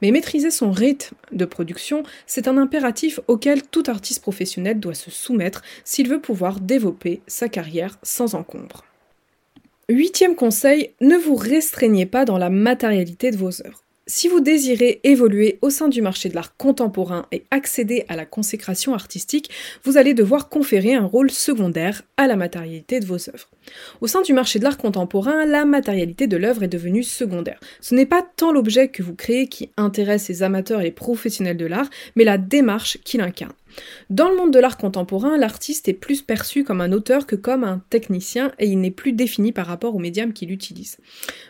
Mais 0.00 0.10
maîtriser 0.10 0.50
son 0.50 0.70
rythme 0.70 1.14
de 1.32 1.44
production, 1.44 2.02
c'est 2.26 2.48
un 2.48 2.58
impératif 2.58 3.20
auquel 3.26 3.62
tout 3.62 3.84
artiste 3.86 4.22
professionnel 4.22 4.80
doit 4.80 4.94
se 4.94 5.10
soumettre 5.10 5.62
s'il 5.84 6.08
veut 6.08 6.20
pouvoir 6.20 6.60
développer 6.60 7.20
sa 7.26 7.48
carrière 7.48 7.98
sans 8.02 8.34
encombre. 8.34 8.84
Huitième 9.88 10.36
conseil, 10.36 10.90
ne 11.00 11.16
vous 11.16 11.34
restreignez 11.34 12.06
pas 12.06 12.24
dans 12.24 12.38
la 12.38 12.50
matérialité 12.50 13.32
de 13.32 13.36
vos 13.36 13.60
œuvres. 13.66 13.82
Si 14.06 14.28
vous 14.28 14.40
désirez 14.40 15.00
évoluer 15.02 15.58
au 15.60 15.70
sein 15.70 15.88
du 15.88 16.02
marché 16.02 16.28
de 16.28 16.34
l'art 16.34 16.56
contemporain 16.56 17.26
et 17.32 17.42
accéder 17.50 18.04
à 18.08 18.14
la 18.14 18.24
consécration 18.24 18.94
artistique, 18.94 19.50
vous 19.84 19.96
allez 19.96 20.14
devoir 20.14 20.48
conférer 20.48 20.94
un 20.94 21.04
rôle 21.04 21.30
secondaire 21.30 22.02
à 22.16 22.28
la 22.28 22.36
matérialité 22.36 23.00
de 23.00 23.06
vos 23.06 23.28
œuvres. 23.28 23.48
Au 24.00 24.06
sein 24.06 24.22
du 24.22 24.32
marché 24.32 24.58
de 24.58 24.64
l'art 24.64 24.78
contemporain, 24.78 25.46
la 25.46 25.64
matérialité 25.64 26.26
de 26.26 26.36
l'œuvre 26.36 26.62
est 26.62 26.68
devenue 26.68 27.02
secondaire. 27.02 27.58
Ce 27.80 27.94
n'est 27.94 28.06
pas 28.06 28.24
tant 28.36 28.52
l'objet 28.52 28.88
que 28.88 29.02
vous 29.02 29.14
créez 29.14 29.48
qui 29.48 29.70
intéresse 29.76 30.28
les 30.28 30.42
amateurs 30.42 30.80
et 30.80 30.84
les 30.84 30.90
professionnels 30.92 31.56
de 31.56 31.66
l'art, 31.66 31.90
mais 32.14 32.24
la 32.24 32.38
démarche 32.38 32.98
qu'il 33.04 33.20
incarne. 33.20 33.54
Dans 34.10 34.28
le 34.28 34.36
monde 34.36 34.52
de 34.52 34.58
l'art 34.58 34.76
contemporain, 34.76 35.36
l'artiste 35.36 35.88
est 35.88 35.94
plus 35.94 36.22
perçu 36.22 36.64
comme 36.64 36.80
un 36.80 36.92
auteur 36.92 37.26
que 37.26 37.36
comme 37.36 37.64
un 37.64 37.82
technicien 37.90 38.52
et 38.58 38.66
il 38.66 38.80
n'est 38.80 38.90
plus 38.90 39.12
défini 39.12 39.52
par 39.52 39.66
rapport 39.66 39.94
au 39.94 39.98
médium 39.98 40.32
qu'il 40.32 40.50
utilise. 40.50 40.98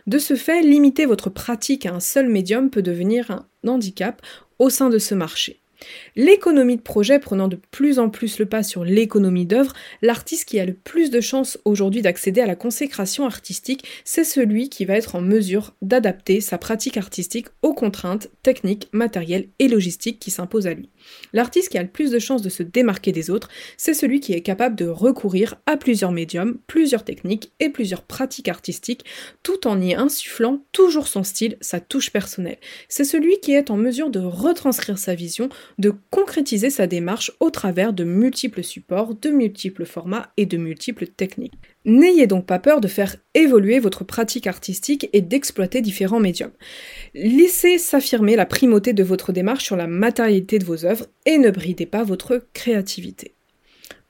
De 0.07 0.19
ce 0.19 0.37
fait, 0.37 0.63
limiter 0.63 1.07
votre 1.07 1.31
pratique 1.31 1.87
à 1.87 1.95
un 1.95 2.01
seul 2.01 2.29
médium 2.29 2.71
peut 2.71 2.83
devenir 2.83 3.31
un 3.31 3.47
handicap 3.67 4.23
au 4.59 4.71
sein 4.71 4.91
de 4.91 4.99
ce 4.99 5.15
marché. 5.15 5.62
L'économie 6.17 6.77
de 6.77 6.83
projet 6.83 7.19
prenant 7.19 7.49
de 7.49 7.59
plus 7.71 7.99
en 7.99 8.11
plus 8.11 8.39
le 8.39 8.47
pas 8.47 8.63
sur 8.63 8.85
l'économie 8.85 9.47
d'œuvre, 9.47 9.73
l'artiste 10.03 10.47
qui 10.47 10.61
a 10.61 10.65
le 10.65 10.75
plus 10.75 11.11
de 11.11 11.21
chances 11.21 11.59
aujourd'hui 11.65 12.03
d'accéder 12.03 12.41
à 12.41 12.47
la 12.47 12.57
consécration 12.57 13.25
artistique, 13.25 13.85
c'est 14.05 14.25
celui 14.25 14.69
qui 14.69 14.85
va 14.85 14.97
être 14.97 15.15
en 15.15 15.21
mesure 15.21 15.75
d'adapter 15.83 16.41
sa 16.41 16.59
pratique 16.59 16.97
artistique 16.97 17.49
aux 17.63 17.75
contraintes 17.75 18.29
techniques, 18.43 18.89
matérielles 18.93 19.49
et 19.59 19.69
logistiques 19.69 20.19
qui 20.19 20.31
s'imposent 20.31 20.67
à 20.67 20.75
lui. 20.75 20.91
L'artiste 21.33 21.71
qui 21.71 21.79
a 21.79 21.83
le 21.83 21.89
plus 21.89 22.11
de 22.11 22.19
chances 22.19 22.43
de 22.43 22.49
se 22.49 22.63
démarquer 22.63 23.13
des 23.13 23.31
autres, 23.31 23.49
c'est 23.77 23.95
celui 23.95 24.21
qui 24.21 24.33
est 24.33 24.43
capable 24.43 24.77
de 24.77 24.87
recourir 24.87 25.57
à 25.67 25.77
plusieurs 25.77 26.13
médiums, 26.13 26.59
plusieurs 26.67 27.05
techniques 27.05 27.53
et 27.61 27.71
plusieurs 27.71 28.03
pratiques 28.03 28.49
artistiques, 28.49 29.05
tout 29.43 29.67
en 29.67 29.81
y 29.81 29.95
insufflant 29.95 30.65
toujours 30.73 31.09
son 31.09 31.23
style, 31.25 31.57
sa 31.61 31.81
touche 31.81 32.11
personnelle. 32.11 32.59
C'est 32.89 33.05
celui 33.05 33.41
qui 33.41 33.53
est 33.53 33.71
en 33.71 33.77
mesure 33.77 34.11
de 34.11 34.21
retranscrire 34.21 34.99
sa 34.99 35.15
vision, 35.15 35.49
de 35.79 35.93
concrétiser 36.11 36.71
sa 36.71 36.87
démarche 36.87 37.33
au 37.41 37.51
travers 37.51 37.93
de 37.93 38.05
multiples 38.05 38.63
supports, 38.63 39.15
de 39.15 39.31
multiples 39.31 39.85
formats 39.85 40.33
et 40.37 40.47
de 40.47 40.57
multiples 40.57 41.07
techniques. 41.07 41.55
N'ayez 41.85 42.27
donc 42.27 42.47
pas 42.47 42.59
peur 42.59 42.81
de 42.81 42.89
faire 42.89 43.17
évoluer 43.35 43.79
votre 43.79 44.05
pratique 44.05 44.47
artistique 44.47 45.09
et 45.13 45.21
d'exploiter 45.21 45.81
différents 45.81 46.21
médiums. 46.21 46.53
Laissez 47.15 47.79
s'affirmer 47.79 48.37
la 48.37 48.47
primauté 48.47 48.93
de 48.93 49.03
votre 49.03 49.33
démarche 49.33 49.65
sur 49.65 49.77
la 49.77 49.87
matérialité 49.87 50.59
de 50.59 50.65
vos 50.65 50.85
œuvres 50.85 51.07
et 51.27 51.39
ne 51.39 51.51
bridez 51.51 51.87
pas 51.87 52.05
votre 52.05 52.47
créativité. 52.53 53.35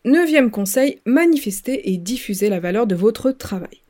Neuvième 0.04 0.50
conseil, 0.50 0.98
manifestez 1.06 1.92
et 1.92 1.96
diffusez 1.96 2.48
la 2.48 2.58
valeur 2.60 2.86
de 2.86 2.96
votre 2.96 3.30
travail. 3.30 3.81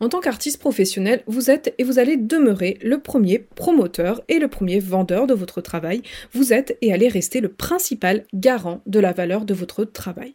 En 0.00 0.08
tant 0.08 0.20
qu'artiste 0.20 0.58
professionnel, 0.58 1.22
vous 1.26 1.50
êtes 1.50 1.74
et 1.78 1.84
vous 1.84 1.98
allez 1.98 2.16
demeurer 2.16 2.78
le 2.82 3.00
premier 3.00 3.38
promoteur 3.38 4.22
et 4.28 4.38
le 4.38 4.48
premier 4.48 4.78
vendeur 4.78 5.26
de 5.26 5.34
votre 5.34 5.60
travail. 5.60 6.02
Vous 6.32 6.52
êtes 6.52 6.76
et 6.82 6.92
allez 6.92 7.08
rester 7.08 7.40
le 7.40 7.48
principal 7.48 8.24
garant 8.34 8.82
de 8.86 9.00
la 9.00 9.12
valeur 9.12 9.44
de 9.44 9.54
votre 9.54 9.84
travail. 9.84 10.34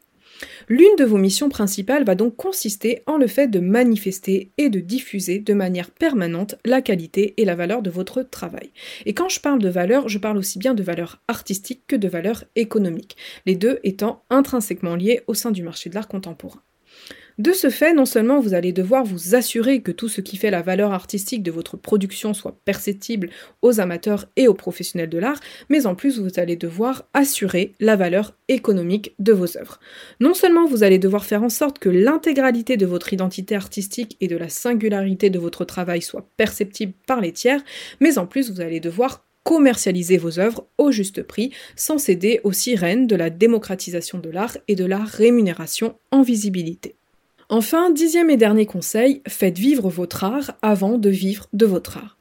L'une 0.69 0.95
de 0.97 1.03
vos 1.03 1.17
missions 1.17 1.49
principales 1.49 2.03
va 2.03 2.15
donc 2.15 2.35
consister 2.35 3.03
en 3.05 3.17
le 3.17 3.27
fait 3.27 3.47
de 3.47 3.59
manifester 3.59 4.51
et 4.57 4.69
de 4.69 4.79
diffuser 4.79 5.39
de 5.39 5.53
manière 5.53 5.91
permanente 5.91 6.55
la 6.65 6.81
qualité 6.81 7.33
et 7.37 7.45
la 7.45 7.55
valeur 7.55 7.81
de 7.81 7.89
votre 7.89 8.23
travail. 8.23 8.71
Et 9.05 9.13
quand 9.13 9.29
je 9.29 9.39
parle 9.39 9.59
de 9.59 9.69
valeur, 9.69 10.09
je 10.09 10.17
parle 10.17 10.37
aussi 10.37 10.59
bien 10.59 10.73
de 10.73 10.83
valeur 10.83 11.21
artistique 11.27 11.83
que 11.87 11.95
de 11.95 12.07
valeur 12.07 12.43
économique, 12.55 13.17
les 13.45 13.55
deux 13.55 13.79
étant 13.83 14.23
intrinsèquement 14.29 14.95
liés 14.95 15.21
au 15.27 15.33
sein 15.33 15.51
du 15.51 15.63
marché 15.63 15.89
de 15.89 15.95
l'art 15.95 16.07
contemporain. 16.07 16.61
De 17.41 17.53
ce 17.53 17.71
fait, 17.71 17.95
non 17.95 18.05
seulement 18.05 18.39
vous 18.39 18.53
allez 18.53 18.71
devoir 18.71 19.03
vous 19.03 19.33
assurer 19.33 19.81
que 19.81 19.91
tout 19.91 20.09
ce 20.09 20.21
qui 20.21 20.37
fait 20.37 20.51
la 20.51 20.61
valeur 20.61 20.93
artistique 20.93 21.41
de 21.41 21.49
votre 21.49 21.75
production 21.75 22.35
soit 22.35 22.55
perceptible 22.65 23.31
aux 23.63 23.79
amateurs 23.79 24.27
et 24.35 24.47
aux 24.47 24.53
professionnels 24.53 25.09
de 25.09 25.17
l'art, 25.17 25.39
mais 25.67 25.87
en 25.87 25.95
plus 25.95 26.19
vous 26.19 26.29
allez 26.39 26.55
devoir 26.55 27.05
assurer 27.15 27.73
la 27.79 27.95
valeur 27.95 28.37
économique 28.47 29.15
de 29.17 29.33
vos 29.33 29.57
œuvres. 29.57 29.79
Non 30.19 30.35
seulement 30.35 30.67
vous 30.67 30.83
allez 30.83 30.99
devoir 30.99 31.25
faire 31.25 31.41
en 31.41 31.49
sorte 31.49 31.79
que 31.79 31.89
l'intégralité 31.89 32.77
de 32.77 32.85
votre 32.85 33.11
identité 33.11 33.55
artistique 33.55 34.17
et 34.21 34.27
de 34.27 34.37
la 34.37 34.49
singularité 34.49 35.31
de 35.31 35.39
votre 35.39 35.65
travail 35.65 36.03
soit 36.03 36.29
perceptible 36.37 36.93
par 37.07 37.21
les 37.21 37.31
tiers, 37.31 37.63
mais 37.99 38.19
en 38.19 38.27
plus 38.27 38.51
vous 38.51 38.61
allez 38.61 38.79
devoir 38.79 39.25
commercialiser 39.43 40.19
vos 40.19 40.37
œuvres 40.37 40.67
au 40.77 40.91
juste 40.91 41.23
prix 41.23 41.51
sans 41.75 41.97
céder 41.97 42.39
aux 42.43 42.53
sirènes 42.53 43.07
de 43.07 43.15
la 43.15 43.31
démocratisation 43.31 44.19
de 44.19 44.29
l'art 44.29 44.59
et 44.67 44.75
de 44.75 44.85
la 44.85 44.99
rémunération 44.99 45.95
en 46.11 46.21
visibilité. 46.21 46.97
Enfin, 47.53 47.89
dixième 47.89 48.29
et 48.29 48.37
dernier 48.37 48.65
conseil, 48.65 49.21
faites 49.27 49.59
vivre 49.59 49.89
votre 49.89 50.23
art 50.23 50.53
avant 50.61 50.97
de 50.97 51.09
vivre 51.09 51.47
de 51.51 51.65
votre 51.65 51.97
art. 51.97 52.17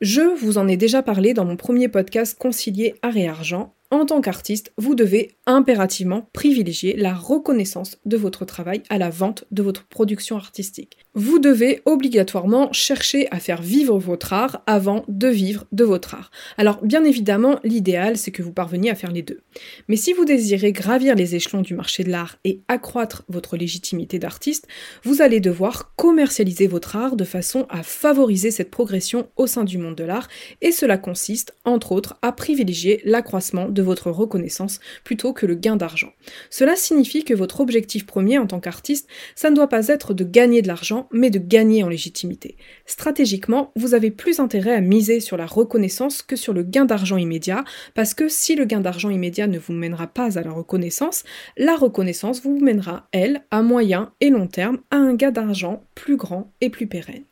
Je 0.00 0.20
vous 0.20 0.58
en 0.58 0.66
ai 0.66 0.76
déjà 0.76 1.00
parlé 1.00 1.32
dans 1.32 1.44
mon 1.44 1.56
premier 1.56 1.86
podcast 1.86 2.36
Concilier 2.36 2.96
art 3.00 3.16
et 3.16 3.28
argent 3.28 3.72
en 3.92 4.04
tant 4.04 4.20
qu'artiste, 4.20 4.72
vous 4.76 4.96
devez 4.96 5.36
impérativement 5.46 6.28
privilégier 6.32 6.96
la 6.96 7.14
reconnaissance 7.14 7.98
de 8.06 8.16
votre 8.16 8.44
travail 8.44 8.82
à 8.88 8.98
la 8.98 9.10
vente 9.10 9.44
de 9.50 9.62
votre 9.62 9.84
production 9.84 10.36
artistique. 10.36 10.96
Vous 11.14 11.38
devez 11.38 11.82
obligatoirement 11.84 12.72
chercher 12.72 13.28
à 13.30 13.38
faire 13.38 13.62
vivre 13.62 13.98
votre 13.98 14.32
art 14.32 14.62
avant 14.66 15.04
de 15.08 15.28
vivre 15.28 15.66
de 15.72 15.84
votre 15.84 16.14
art. 16.14 16.30
Alors 16.56 16.82
bien 16.82 17.04
évidemment, 17.04 17.60
l'idéal 17.62 18.16
c'est 18.16 18.30
que 18.30 18.42
vous 18.42 18.52
parveniez 18.52 18.90
à 18.90 18.94
faire 18.94 19.12
les 19.12 19.22
deux. 19.22 19.40
Mais 19.88 19.96
si 19.96 20.12
vous 20.12 20.24
désirez 20.24 20.72
gravir 20.72 21.14
les 21.14 21.34
échelons 21.34 21.62
du 21.62 21.74
marché 21.74 22.04
de 22.04 22.10
l'art 22.10 22.36
et 22.44 22.62
accroître 22.68 23.24
votre 23.28 23.56
légitimité 23.56 24.18
d'artiste, 24.18 24.66
vous 25.04 25.20
allez 25.20 25.40
devoir 25.40 25.94
commercialiser 25.96 26.66
votre 26.66 26.96
art 26.96 27.16
de 27.16 27.24
façon 27.24 27.66
à 27.68 27.82
favoriser 27.82 28.50
cette 28.50 28.70
progression 28.70 29.28
au 29.36 29.46
sein 29.46 29.64
du 29.64 29.78
monde 29.78 29.94
de 29.94 30.04
l'art 30.04 30.28
et 30.62 30.72
cela 30.72 30.96
consiste 30.96 31.54
entre 31.64 31.92
autres 31.92 32.16
à 32.22 32.32
privilégier 32.32 33.02
l'accroissement 33.04 33.68
de 33.68 33.82
votre 33.82 34.10
reconnaissance 34.10 34.80
plutôt 35.04 35.33
que 35.34 35.44
le 35.44 35.54
gain 35.54 35.76
d'argent. 35.76 36.12
Cela 36.48 36.76
signifie 36.76 37.24
que 37.24 37.34
votre 37.34 37.60
objectif 37.60 38.06
premier 38.06 38.38
en 38.38 38.46
tant 38.46 38.60
qu'artiste, 38.60 39.08
ça 39.34 39.50
ne 39.50 39.56
doit 39.56 39.68
pas 39.68 39.88
être 39.88 40.14
de 40.14 40.24
gagner 40.24 40.62
de 40.62 40.68
l'argent, 40.68 41.08
mais 41.12 41.28
de 41.30 41.38
gagner 41.38 41.82
en 41.82 41.88
légitimité. 41.88 42.56
Stratégiquement, 42.86 43.72
vous 43.76 43.94
avez 43.94 44.10
plus 44.10 44.40
intérêt 44.40 44.72
à 44.72 44.80
miser 44.80 45.20
sur 45.20 45.36
la 45.36 45.46
reconnaissance 45.46 46.22
que 46.22 46.36
sur 46.36 46.52
le 46.52 46.62
gain 46.62 46.86
d'argent 46.86 47.16
immédiat, 47.16 47.64
parce 47.94 48.14
que 48.14 48.28
si 48.28 48.54
le 48.54 48.64
gain 48.64 48.80
d'argent 48.80 49.10
immédiat 49.10 49.46
ne 49.46 49.58
vous 49.58 49.72
mènera 49.74 50.06
pas 50.06 50.38
à 50.38 50.42
la 50.42 50.52
reconnaissance, 50.52 51.24
la 51.56 51.76
reconnaissance 51.76 52.42
vous 52.42 52.58
mènera, 52.58 53.08
elle, 53.12 53.44
à 53.50 53.62
moyen 53.62 54.12
et 54.20 54.30
long 54.30 54.46
terme, 54.46 54.78
à 54.90 54.96
un 54.96 55.14
gain 55.14 55.30
d'argent 55.30 55.84
plus 55.94 56.16
grand 56.16 56.52
et 56.60 56.70
plus 56.70 56.86
pérenne. 56.86 57.24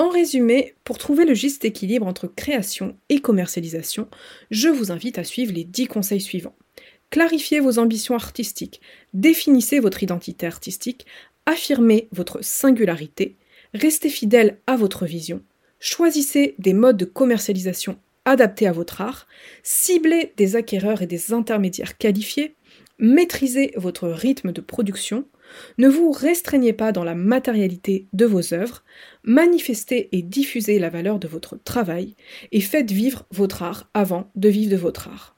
En 0.00 0.10
résumé, 0.10 0.74
pour 0.84 0.96
trouver 0.96 1.24
le 1.24 1.34
juste 1.34 1.64
équilibre 1.64 2.06
entre 2.06 2.28
création 2.28 2.96
et 3.08 3.20
commercialisation, 3.20 4.06
je 4.52 4.68
vous 4.68 4.92
invite 4.92 5.18
à 5.18 5.24
suivre 5.24 5.52
les 5.52 5.64
10 5.64 5.88
conseils 5.88 6.20
suivants. 6.20 6.54
Clarifiez 7.10 7.60
vos 7.60 7.78
ambitions 7.78 8.14
artistiques, 8.14 8.80
définissez 9.14 9.80
votre 9.80 10.02
identité 10.02 10.46
artistique, 10.46 11.06
affirmez 11.46 12.08
votre 12.12 12.44
singularité, 12.44 13.36
restez 13.72 14.10
fidèle 14.10 14.58
à 14.66 14.76
votre 14.76 15.06
vision, 15.06 15.42
choisissez 15.80 16.54
des 16.58 16.74
modes 16.74 16.98
de 16.98 17.06
commercialisation 17.06 17.98
adaptés 18.26 18.66
à 18.66 18.72
votre 18.72 19.00
art, 19.00 19.26
ciblez 19.62 20.34
des 20.36 20.54
acquéreurs 20.54 21.00
et 21.00 21.06
des 21.06 21.32
intermédiaires 21.32 21.96
qualifiés, 21.96 22.54
maîtrisez 22.98 23.72
votre 23.76 24.08
rythme 24.08 24.52
de 24.52 24.60
production, 24.60 25.24
ne 25.78 25.88
vous 25.88 26.12
restreignez 26.12 26.74
pas 26.74 26.92
dans 26.92 27.04
la 27.04 27.14
matérialité 27.14 28.06
de 28.12 28.26
vos 28.26 28.52
œuvres, 28.52 28.84
manifestez 29.22 30.10
et 30.12 30.20
diffusez 30.20 30.78
la 30.78 30.90
valeur 30.90 31.18
de 31.18 31.28
votre 31.28 31.56
travail 31.56 32.16
et 32.52 32.60
faites 32.60 32.90
vivre 32.90 33.24
votre 33.30 33.62
art 33.62 33.88
avant 33.94 34.30
de 34.36 34.50
vivre 34.50 34.72
de 34.72 34.76
votre 34.76 35.08
art. 35.08 35.37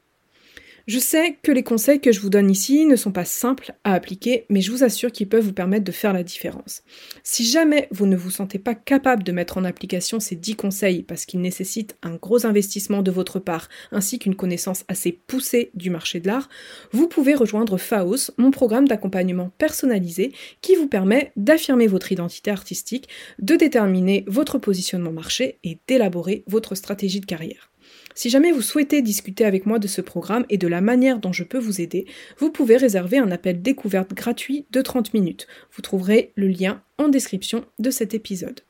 Je 0.87 0.99
sais 0.99 1.37
que 1.43 1.53
les 1.53 1.63
conseils 1.63 2.01
que 2.01 2.13
je 2.13 2.21
vous 2.21 2.31
donne 2.31 2.51
ici 2.51 2.87
ne 2.87 2.97
sont 2.97 3.13
pas 3.13 3.25
simples 3.25 3.73
à 3.85 3.95
appliquer, 3.95 4.47
mais 4.49 4.61
je 4.61 4.71
vous 4.71 4.85
assure 4.85 5.13
qu'ils 5.13 5.29
peuvent 5.29 5.45
vous 5.45 5.53
permettre 5.53 5.85
de 5.85 5.93
faire 5.93 6.13
la 6.13 6.23
différence. 6.23 6.83
Si 7.23 7.45
jamais 7.45 7.89
vous 7.91 8.07
ne 8.07 8.17
vous 8.17 8.31
sentez 8.31 8.59
pas 8.59 8.75
capable 8.75 9.23
de 9.23 9.33
mettre 9.33 9.59
en 9.59 9.65
application 9.65 10.21
ces 10.21 10.37
10 10.37 10.57
conseils 10.57 11.03
parce 11.03 11.27
qu'ils 11.27 11.41
nécessitent 11.41 11.97
un 12.03 12.15
gros 12.17 12.47
investissement 12.47 13.03
de 13.03 13.11
votre 13.11 13.39
part 13.39 13.69
ainsi 13.93 14.19
qu'une 14.19 14.35
connaissance 14.35 14.85
assez 14.89 15.13
poussée 15.13 15.71
du 15.75 15.91
marché 15.91 16.21
de 16.21 16.27
l'art, 16.27 16.49
vous 16.93 17.09
pouvez 17.09 17.35
rejoindre 17.35 17.79
FAOS, 17.79 18.33
mon 18.39 18.51
programme 18.51 18.89
d'accompagnement 18.89 19.51
personnalisé 19.59 20.33
qui 20.61 20.77
vous 20.77 20.89
permet 20.89 21.33
d'affirmer 21.37 21.87
votre 21.87 22.13
identité 22.13 22.51
artistique, 22.51 23.09
de 23.39 23.57
déterminer 23.57 24.25
votre 24.27 24.59
positionnement 24.59 25.13
marché 25.13 25.59
et 25.65 25.79
d'élaborer 25.87 26.45
votre 26.47 26.75
stratégie 26.75 27.21
de 27.21 27.27
carrière. 27.27 27.71
Si 28.15 28.31
jamais 28.31 28.53
vous 28.53 28.63
souhaitez 28.63 29.03
discuter 29.03 29.45
avec 29.45 29.67
moi 29.67 29.79
de 29.79 29.87
ce 29.87 30.01
programme 30.01 30.45
et 30.51 30.59
de 30.59 30.69
la 30.69 30.81
manière 30.81 31.19
dont 31.19 31.33
je 31.33 31.45
peux 31.45 31.59
vous 31.59 31.81
aider, 31.81 32.07
vous 32.39 32.51
pouvez 32.51 32.77
réserver 32.77 33.19
un 33.19 33.31
appel 33.31 33.63
découverte 33.63 34.15
gratuit 34.15 34.67
de 34.71 34.83
30 34.83 35.15
minutes. 35.15 35.47
Vous 35.73 35.83
trouverez 35.83 36.33
le 36.35 36.49
lien 36.49 36.83
en 36.99 37.09
description 37.09 37.65
de 37.79 37.91
cet 37.91 38.15
épisode. 38.15 38.61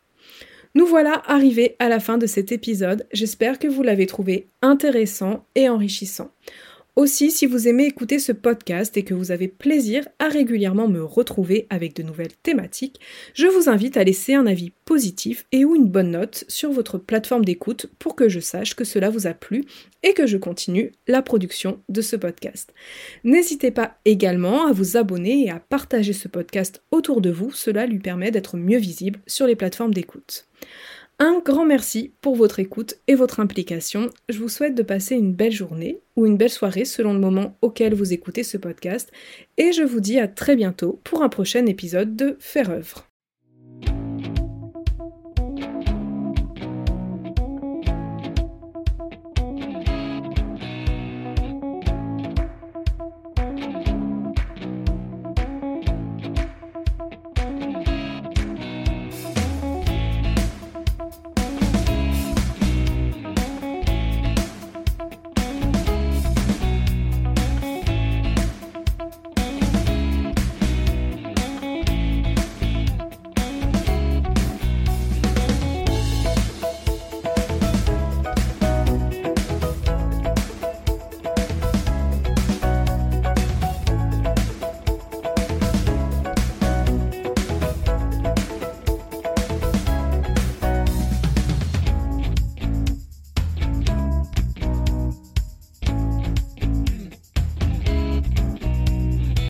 Nous 0.75 0.87
voilà 0.87 1.23
arrivés 1.27 1.75
à 1.81 1.89
la 1.89 1.99
fin 1.99 2.17
de 2.17 2.27
cet 2.27 2.53
épisode. 2.53 3.07
J'espère 3.13 3.59
que 3.59 3.67
vous 3.67 3.83
l'avez 3.83 4.07
trouvé 4.07 4.49
intéressant 4.63 5.47
et 5.57 5.69
enrichissant. 5.69 6.31
Aussi, 6.97 7.31
si 7.31 7.47
vous 7.47 7.69
aimez 7.69 7.87
écouter 7.87 8.19
ce 8.19 8.33
podcast 8.33 8.97
et 8.97 9.05
que 9.05 9.15
vous 9.15 9.31
avez 9.31 9.47
plaisir 9.49 10.07
à 10.19 10.29
régulièrement 10.29 10.89
me 10.89 11.03
retrouver 11.03 11.67
avec 11.71 11.95
de 11.95 12.03
nouvelles 12.03 12.35
thématiques, 12.43 13.01
je 13.33 13.47
vous 13.47 13.69
invite 13.69 13.97
à 13.97 14.05
laisser 14.05 14.35
un 14.35 14.47
avis 14.47 14.73
positif 14.85 15.47
et 15.53 15.65
ou 15.65 15.77
une 15.77 15.89
bonne 15.89 16.11
note 16.11 16.45
sur 16.49 16.73
votre 16.73 16.99
plateforme 16.99 17.45
d'écoute 17.45 17.87
pour 17.99 18.17
que 18.17 18.29
je 18.29 18.41
sache 18.41 18.75
que 18.75 18.85
cela 18.85 19.09
vous 19.09 19.27
a 19.27 19.35
plu 19.35 19.65
et 20.03 20.15
que 20.15 20.27
je 20.27 20.37
continue 20.37 20.93
la 21.07 21.23
production 21.23 21.81
de 21.89 22.01
ce 22.01 22.17
podcast. 22.17 22.75
N'hésitez 23.23 23.71
pas 23.71 23.99
également 24.05 24.67
à 24.67 24.73
vous 24.73 24.97
abonner 24.97 25.45
et 25.45 25.51
à 25.51 25.61
partager 25.61 26.13
ce 26.13 26.29
podcast 26.29 26.83
autour 26.91 27.21
de 27.21 27.31
vous, 27.31 27.53
cela 27.53 27.87
lui 27.87 27.99
permet 27.99 28.31
d'être 28.31 28.57
mieux 28.57 28.79
visible 28.79 29.21
sur 29.27 29.47
les 29.47 29.57
plateformes 29.57 29.95
d'écoute. 29.95 30.49
Un 31.23 31.39
grand 31.45 31.67
merci 31.67 32.15
pour 32.23 32.35
votre 32.35 32.61
écoute 32.61 32.95
et 33.07 33.15
votre 33.15 33.41
implication. 33.41 34.09
Je 34.31 34.39
vous 34.39 34.49
souhaite 34.49 34.75
de 34.75 34.83
passer 34.83 35.17
une 35.17 35.35
belle 35.35 35.53
journée 35.53 36.01
ou 36.17 36.25
une 36.25 36.39
belle 36.39 36.49
soirée 36.49 36.87
selon 36.87 37.13
le 37.13 37.19
moment 37.19 37.59
auquel 37.61 37.93
vous 37.93 38.15
écoutez 38.15 38.43
ce 38.43 38.57
podcast 38.57 39.13
et 39.59 39.73
je 39.73 39.83
vous 39.83 40.01
dis 40.01 40.19
à 40.19 40.29
très 40.29 40.57
bientôt 40.57 40.99
pour 41.05 41.23
un 41.23 41.29
prochain 41.29 41.67
épisode 41.67 42.17
de 42.17 42.39
Faire 42.41 42.71
œuvre. 42.71 43.10